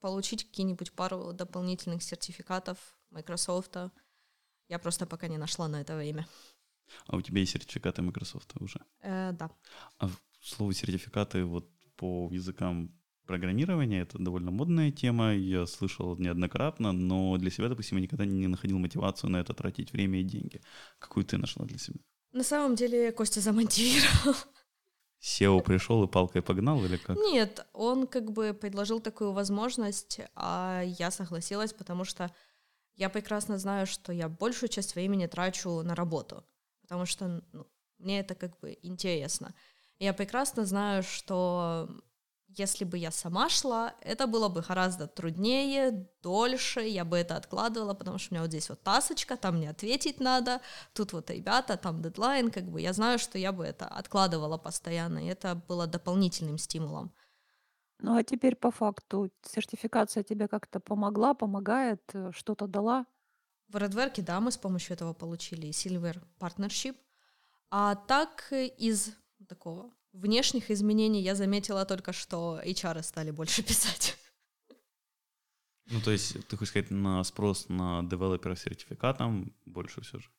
получить 0.00 0.44
какие-нибудь 0.44 0.92
пару 0.92 1.32
дополнительных 1.32 2.02
сертификатов 2.02 2.78
Microsoft, 3.10 3.76
я 4.68 4.78
просто 4.78 5.06
пока 5.06 5.28
не 5.28 5.38
нашла 5.38 5.68
на 5.68 5.80
это 5.80 5.96
время. 5.96 6.26
А 7.06 7.16
у 7.16 7.22
тебя 7.22 7.40
есть 7.40 7.52
сертификаты 7.52 8.02
Microsoft 8.02 8.52
уже? 8.60 8.80
Э, 9.00 9.32
да. 9.32 9.50
А 9.98 10.08
слово 10.40 10.72
сертификаты 10.72 11.44
вот 11.44 11.68
по 11.96 12.28
языкам 12.32 12.92
программирования 13.26 14.00
это 14.00 14.18
довольно 14.18 14.50
модная 14.50 14.90
тема, 14.90 15.34
я 15.34 15.66
слышал 15.66 16.16
неоднократно, 16.16 16.92
но 16.92 17.36
для 17.36 17.50
себя, 17.50 17.68
допустим, 17.68 17.98
я 17.98 18.02
никогда 18.02 18.24
не 18.24 18.46
находил 18.46 18.78
мотивацию 18.78 19.30
на 19.30 19.38
это 19.38 19.52
тратить 19.52 19.92
время 19.92 20.20
и 20.20 20.24
деньги. 20.24 20.62
Какую 20.98 21.24
ты 21.24 21.36
нашла 21.36 21.66
для 21.66 21.78
себя? 21.78 22.00
На 22.38 22.44
самом 22.44 22.76
деле 22.76 23.10
Костя 23.10 23.40
замотивировал. 23.40 24.36
SEO 25.20 25.60
пришел 25.60 26.04
и 26.04 26.06
палкой 26.06 26.40
погнал 26.40 26.84
или 26.84 26.96
как? 26.96 27.16
Нет, 27.16 27.66
он 27.72 28.06
как 28.06 28.30
бы 28.30 28.54
предложил 28.54 29.00
такую 29.00 29.32
возможность, 29.32 30.20
а 30.36 30.84
я 30.84 31.10
согласилась, 31.10 31.72
потому 31.72 32.04
что 32.04 32.32
я 32.94 33.08
прекрасно 33.08 33.58
знаю, 33.58 33.88
что 33.88 34.12
я 34.12 34.28
большую 34.28 34.68
часть 34.68 34.94
времени 34.94 35.26
трачу 35.26 35.82
на 35.82 35.96
работу, 35.96 36.44
потому 36.82 37.06
что 37.06 37.42
ну, 37.52 37.66
мне 37.98 38.20
это 38.20 38.36
как 38.36 38.56
бы 38.60 38.78
интересно. 38.82 39.52
Я 39.98 40.14
прекрасно 40.14 40.64
знаю, 40.64 41.02
что 41.02 41.88
если 42.48 42.84
бы 42.84 42.98
я 42.98 43.10
сама 43.10 43.48
шла, 43.48 43.94
это 44.00 44.26
было 44.26 44.48
бы 44.48 44.62
гораздо 44.62 45.06
труднее, 45.06 46.08
дольше, 46.22 46.80
я 46.80 47.04
бы 47.04 47.16
это 47.16 47.36
откладывала, 47.36 47.94
потому 47.94 48.18
что 48.18 48.32
у 48.32 48.34
меня 48.34 48.42
вот 48.42 48.50
здесь 48.50 48.68
вот 48.68 48.82
тасочка, 48.82 49.36
там 49.36 49.56
мне 49.56 49.70
ответить 49.70 50.20
надо, 50.20 50.60
тут 50.94 51.12
вот 51.12 51.30
ребята, 51.30 51.76
там 51.76 52.02
дедлайн, 52.02 52.50
как 52.50 52.64
бы 52.64 52.80
я 52.80 52.92
знаю, 52.92 53.18
что 53.18 53.38
я 53.38 53.52
бы 53.52 53.64
это 53.64 53.86
откладывала 53.86 54.58
постоянно, 54.58 55.18
и 55.18 55.28
это 55.28 55.54
было 55.68 55.86
дополнительным 55.86 56.58
стимулом. 56.58 57.12
Ну 58.00 58.16
а 58.16 58.22
теперь 58.22 58.56
по 58.56 58.70
факту 58.70 59.30
сертификация 59.42 60.22
тебе 60.22 60.48
как-то 60.48 60.80
помогла, 60.80 61.34
помогает, 61.34 62.02
э, 62.14 62.30
что-то 62.32 62.66
дала? 62.66 63.06
В 63.68 63.76
Redwerk, 63.76 64.22
да, 64.22 64.40
мы 64.40 64.52
с 64.52 64.56
помощью 64.56 64.94
этого 64.94 65.12
получили 65.12 65.68
Silver 65.68 66.22
Partnership, 66.38 66.96
а 67.70 67.96
так 67.96 68.52
э, 68.52 68.66
из 68.66 69.10
такого 69.48 69.90
внешних 70.18 70.70
изменений 70.70 71.22
я 71.22 71.34
заметила 71.34 71.84
только, 71.84 72.12
что 72.12 72.60
HR 72.64 73.02
стали 73.02 73.30
больше 73.30 73.62
писать. 73.68 74.16
Ну, 75.90 76.00
то 76.00 76.10
есть, 76.10 76.46
ты 76.48 76.56
хочешь 76.56 76.70
сказать, 76.70 76.90
на 76.90 77.24
спрос 77.24 77.68
на 77.68 78.02
девелопера 78.02 78.54
с 78.54 78.62
сертификатом 78.62 79.54
больше 79.64 80.02
все 80.02 80.18
же? 80.18 80.30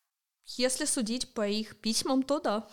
Если 0.58 0.86
судить 0.86 1.34
по 1.34 1.48
их 1.48 1.80
письмам, 1.82 2.24
то 2.24 2.39
да. 2.39 2.68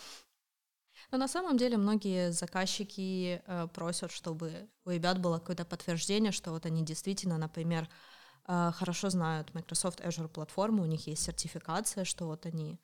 Но 1.11 1.19
на 1.19 1.29
самом 1.29 1.57
деле 1.57 1.77
многие 1.77 2.33
заказчики 2.33 3.43
э, 3.47 3.69
просят, 3.73 4.11
чтобы 4.11 4.69
у 4.85 4.91
ребят 4.91 5.21
было 5.21 5.39
какое-то 5.39 5.65
подтверждение, 5.65 6.33
что 6.33 6.51
вот 6.51 6.67
они 6.67 6.85
действительно, 6.85 7.39
например, 7.39 7.89
э, 8.49 8.73
хорошо 8.75 9.11
знают 9.11 9.55
Microsoft 9.55 10.01
Azure 10.01 10.29
платформу, 10.29 10.83
у 10.83 10.87
них 10.87 11.07
есть 11.07 11.23
сертификация, 11.23 12.05
что 12.05 12.27
вот 12.27 12.47
они 12.47 12.79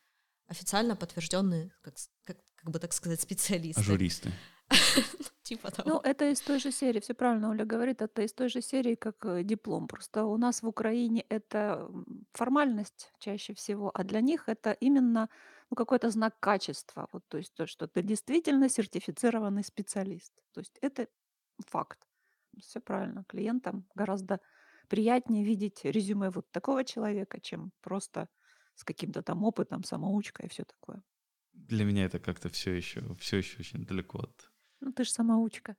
официально 0.46 0.94
подтвержденные, 0.94 1.72
как, 1.82 1.94
как, 2.24 2.36
как 2.62 2.70
бы 2.70 2.78
так 2.78 2.92
сказать, 2.92 3.20
специалисты. 3.20 3.80
Ажуристы. 3.80 4.32
Типа 5.42 5.70
того. 5.70 5.90
Ну, 5.90 6.00
это 6.00 6.30
из 6.30 6.40
той 6.40 6.60
же 6.60 6.70
серии, 6.70 7.00
все 7.00 7.14
правильно 7.14 7.50
Оля 7.50 7.64
говорит, 7.64 8.00
это 8.00 8.22
из 8.22 8.32
той 8.32 8.48
же 8.48 8.62
серии, 8.62 8.94
как 8.94 9.16
э, 9.26 9.42
диплом. 9.42 9.88
Просто 9.88 10.24
у 10.24 10.36
нас 10.36 10.62
в 10.62 10.68
Украине 10.68 11.24
это 11.28 11.90
формальность 12.32 13.12
чаще 13.18 13.52
всего, 13.52 13.90
а 13.92 14.04
для 14.04 14.20
них 14.20 14.48
это 14.48 14.70
именно 14.80 15.28
ну, 15.70 15.74
какой-то 15.74 16.10
знак 16.10 16.38
качества. 16.38 17.08
Вот, 17.12 17.24
то 17.28 17.38
есть 17.38 17.54
то, 17.54 17.66
что 17.66 17.88
ты 17.88 18.02
действительно 18.02 18.68
сертифицированный 18.68 19.64
специалист. 19.64 20.32
То 20.52 20.60
есть 20.60 20.78
это 20.80 21.08
факт. 21.66 21.98
Все 22.60 22.80
правильно. 22.80 23.24
Клиентам 23.28 23.88
гораздо 23.94 24.38
приятнее 24.88 25.44
видеть 25.44 25.84
резюме 25.84 26.30
вот 26.30 26.50
такого 26.52 26.84
человека, 26.84 27.40
чем 27.40 27.72
просто 27.80 28.28
с 28.74 28.84
каким-то 28.84 29.22
там 29.22 29.42
опытом, 29.42 29.82
самоучкой 29.82 30.46
и 30.46 30.48
все 30.48 30.64
такое. 30.64 31.02
Для 31.68 31.84
меня 31.84 32.04
это 32.04 32.18
как-то 32.18 32.48
все 32.48 32.72
еще, 32.72 33.02
все 33.18 33.38
еще 33.38 33.58
очень 33.60 33.84
далеко 33.84 34.18
от... 34.18 34.50
Ну, 34.80 34.92
ты 34.92 35.04
же 35.04 35.10
самоучка. 35.10 35.76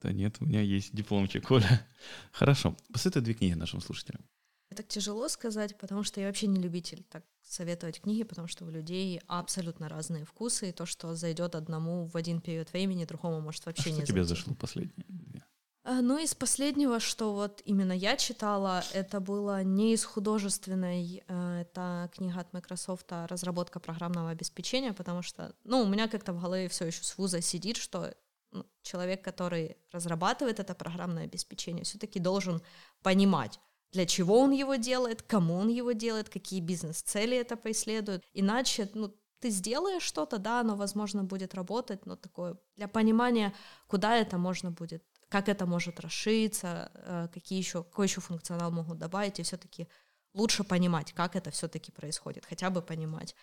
Да 0.00 0.12
нет, 0.12 0.36
у 0.40 0.46
меня 0.46 0.62
есть 0.62 0.94
дипломчик, 0.94 1.46
Коля. 1.46 1.86
Хорошо. 2.32 2.76
Посоветуй 2.92 3.22
две 3.22 3.34
книги 3.34 3.54
нашим 3.54 3.80
слушателям. 3.80 4.24
Это 4.70 4.82
тяжело 4.84 5.28
сказать, 5.28 5.76
потому 5.78 6.04
что 6.04 6.20
я 6.20 6.28
вообще 6.28 6.46
не 6.46 6.60
любитель 6.60 7.04
так 7.10 7.24
советовать 7.42 8.00
книги, 8.00 8.22
потому 8.22 8.46
что 8.46 8.64
у 8.64 8.70
людей 8.70 9.20
абсолютно 9.26 9.88
разные 9.88 10.24
вкусы, 10.24 10.68
и 10.68 10.72
то, 10.72 10.86
что 10.86 11.14
зайдет 11.16 11.56
одному 11.56 12.06
в 12.06 12.16
один 12.16 12.40
период 12.40 12.72
времени, 12.72 13.04
другому 13.04 13.40
может 13.40 13.66
вообще 13.66 13.90
а 13.90 13.92
не 13.92 13.98
что 13.98 14.06
тебе 14.06 14.24
зашло 14.24 14.54
последнее? 14.54 15.44
А, 15.90 16.02
ну, 16.02 16.18
из 16.18 16.36
последнего, 16.36 17.00
что 17.00 17.34
вот 17.34 17.62
именно 17.64 17.90
я 17.90 18.16
читала, 18.16 18.84
это 18.92 19.18
было 19.18 19.64
не 19.64 19.92
из 19.92 20.04
художественной, 20.04 21.24
э, 21.26 21.62
это 21.62 22.08
книга 22.14 22.38
от 22.38 22.52
Microsoft 22.52 23.06
а 23.10 23.26
«Разработка 23.26 23.80
программного 23.80 24.30
обеспечения», 24.30 24.92
потому 24.92 25.22
что, 25.22 25.52
ну, 25.64 25.82
у 25.82 25.88
меня 25.88 26.06
как-то 26.06 26.32
в 26.32 26.40
голове 26.40 26.68
все 26.68 26.86
еще 26.86 27.02
с 27.02 27.18
вуза 27.18 27.40
сидит, 27.40 27.76
что 27.76 28.14
ну, 28.52 28.64
человек, 28.82 29.24
который 29.24 29.78
разрабатывает 29.90 30.60
это 30.60 30.76
программное 30.76 31.24
обеспечение, 31.24 31.82
все-таки 31.82 32.20
должен 32.20 32.62
понимать, 33.02 33.58
для 33.90 34.06
чего 34.06 34.38
он 34.38 34.52
его 34.52 34.76
делает, 34.76 35.22
кому 35.22 35.56
он 35.56 35.70
его 35.70 35.90
делает, 35.90 36.28
какие 36.28 36.60
бизнес-цели 36.60 37.36
это 37.36 37.56
преследует. 37.56 38.22
Иначе, 38.32 38.88
ну, 38.94 39.12
ты 39.40 39.50
сделаешь 39.50 40.04
что-то, 40.04 40.38
да, 40.38 40.60
оно, 40.60 40.76
возможно, 40.76 41.24
будет 41.24 41.54
работать, 41.54 42.06
но 42.06 42.14
такое 42.14 42.56
для 42.76 42.86
понимания, 42.86 43.52
куда 43.88 44.16
это 44.16 44.38
можно 44.38 44.70
будет 44.70 45.02
как 45.30 45.48
это 45.48 45.64
может 45.64 46.00
расшириться, 46.00 46.90
э, 46.94 47.28
какие 47.32 47.58
еще, 47.58 47.84
какой 47.84 48.06
еще 48.06 48.20
функционал 48.20 48.72
могут 48.72 48.98
добавить, 48.98 49.38
и 49.38 49.42
все-таки 49.44 49.88
лучше 50.34 50.64
понимать, 50.64 51.12
как 51.12 51.36
это 51.36 51.50
все-таки 51.50 51.92
происходит, 51.92 52.44
хотя 52.44 52.68
бы 52.68 52.82
понимать. 52.82 53.34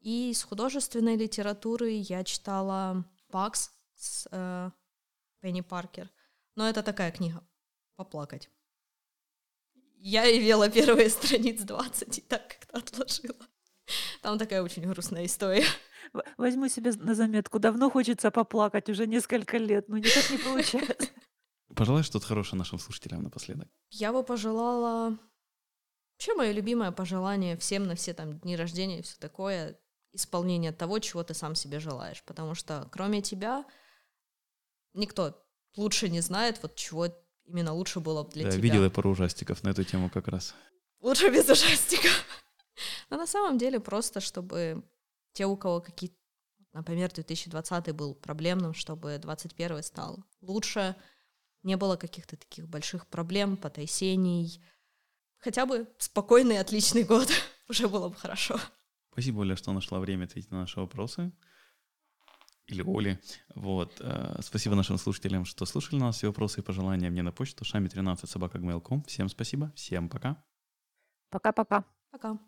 И 0.00 0.30
из 0.30 0.42
художественной 0.42 1.16
литературы 1.16 1.90
я 1.90 2.24
читала 2.24 3.04
«Пакс» 3.30 3.70
с 3.94 4.26
э, 4.30 4.70
Пенни 5.40 5.60
Паркер, 5.60 6.10
но 6.56 6.66
это 6.66 6.82
такая 6.82 7.12
книга 7.12 7.46
«Поплакать». 7.96 8.48
Я 9.98 10.24
и 10.24 10.40
вела 10.40 10.70
первые 10.70 11.10
страниц 11.10 11.60
20 11.62 12.18
и 12.18 12.20
так 12.22 12.48
как-то 12.48 12.78
отложила. 12.78 13.46
Там 14.22 14.38
такая 14.38 14.62
очень 14.62 14.88
грустная 14.88 15.26
история. 15.26 15.66
Возьму 16.38 16.68
себе 16.68 16.92
на 16.92 17.14
заметку. 17.14 17.58
Давно 17.58 17.90
хочется 17.90 18.30
поплакать, 18.30 18.88
уже 18.88 19.06
несколько 19.06 19.58
лет, 19.58 19.88
но 19.88 19.98
никак 19.98 20.30
не 20.30 20.38
получается. 20.44 21.08
Пожелай 21.78 22.02
что-то 22.02 22.26
хорошее 22.26 22.58
нашим 22.58 22.78
слушателям 22.80 23.22
напоследок. 23.22 23.68
Я 23.90 24.12
бы 24.12 24.24
пожелала... 24.24 25.16
Вообще 26.16 26.34
мое 26.34 26.50
любимое 26.50 26.90
пожелание 26.90 27.56
всем 27.56 27.86
на 27.86 27.94
все 27.94 28.12
там 28.12 28.40
дни 28.40 28.56
рождения 28.56 28.98
и 28.98 29.02
все 29.02 29.16
такое 29.20 29.78
исполнение 30.12 30.72
того, 30.72 30.98
чего 30.98 31.22
ты 31.22 31.34
сам 31.34 31.54
себе 31.54 31.78
желаешь. 31.78 32.24
Потому 32.24 32.56
что 32.56 32.88
кроме 32.90 33.22
тебя 33.22 33.64
никто 34.94 35.40
лучше 35.76 36.08
не 36.08 36.20
знает, 36.20 36.60
вот 36.62 36.74
чего 36.74 37.06
именно 37.44 37.72
лучше 37.72 38.00
было 38.00 38.24
бы 38.24 38.30
для 38.32 38.44
да, 38.46 38.50
тебя. 38.50 38.60
видел 38.60 38.82
я 38.82 38.90
пару 38.90 39.10
ужастиков 39.10 39.62
на 39.62 39.68
эту 39.68 39.84
тему 39.84 40.10
как 40.10 40.26
раз. 40.26 40.56
Лучше 41.00 41.30
без 41.30 41.48
ужастиков. 41.48 42.24
Но 43.10 43.16
на 43.18 43.28
самом 43.28 43.56
деле 43.56 43.78
просто, 43.78 44.20
чтобы 44.20 44.82
те, 45.32 45.46
у 45.46 45.56
кого 45.56 45.80
какие 45.80 46.12
например, 46.72 47.12
2020 47.12 47.94
был 47.94 48.14
проблемным, 48.14 48.74
чтобы 48.74 49.18
2021 49.18 49.82
стал 49.82 50.24
лучше, 50.40 50.96
не 51.68 51.76
было 51.76 51.96
каких-то 51.96 52.36
таких 52.36 52.66
больших 52.66 53.06
проблем, 53.06 53.56
потрясений. 53.56 54.60
Хотя 55.38 55.66
бы 55.66 55.86
спокойный, 55.98 56.58
отличный 56.58 57.04
год 57.04 57.28
уже 57.68 57.88
было 57.88 58.08
бы 58.08 58.16
хорошо. 58.16 58.58
Спасибо, 59.12 59.40
Оля, 59.40 59.54
что 59.56 59.72
нашла 59.72 60.00
время 60.00 60.24
ответить 60.24 60.50
на 60.50 60.60
наши 60.60 60.80
вопросы. 60.80 61.32
Или 62.66 62.82
Оли. 62.82 63.18
Вот. 63.54 64.00
Э, 64.00 64.40
спасибо 64.42 64.74
нашим 64.74 64.98
слушателям, 64.98 65.44
что 65.44 65.66
слушали 65.66 66.00
нас. 66.00 66.16
Все 66.16 66.26
вопросы 66.26 66.60
и 66.60 66.62
пожелания 66.62 67.10
мне 67.10 67.22
на 67.22 67.32
почту 67.32 67.64
шами13 67.64 68.26
собака 68.26 68.58
Всем 69.06 69.28
спасибо. 69.28 69.72
Всем 69.74 70.08
пока. 70.08 70.42
Пока-пока. 71.30 71.84
Пока. 72.10 72.38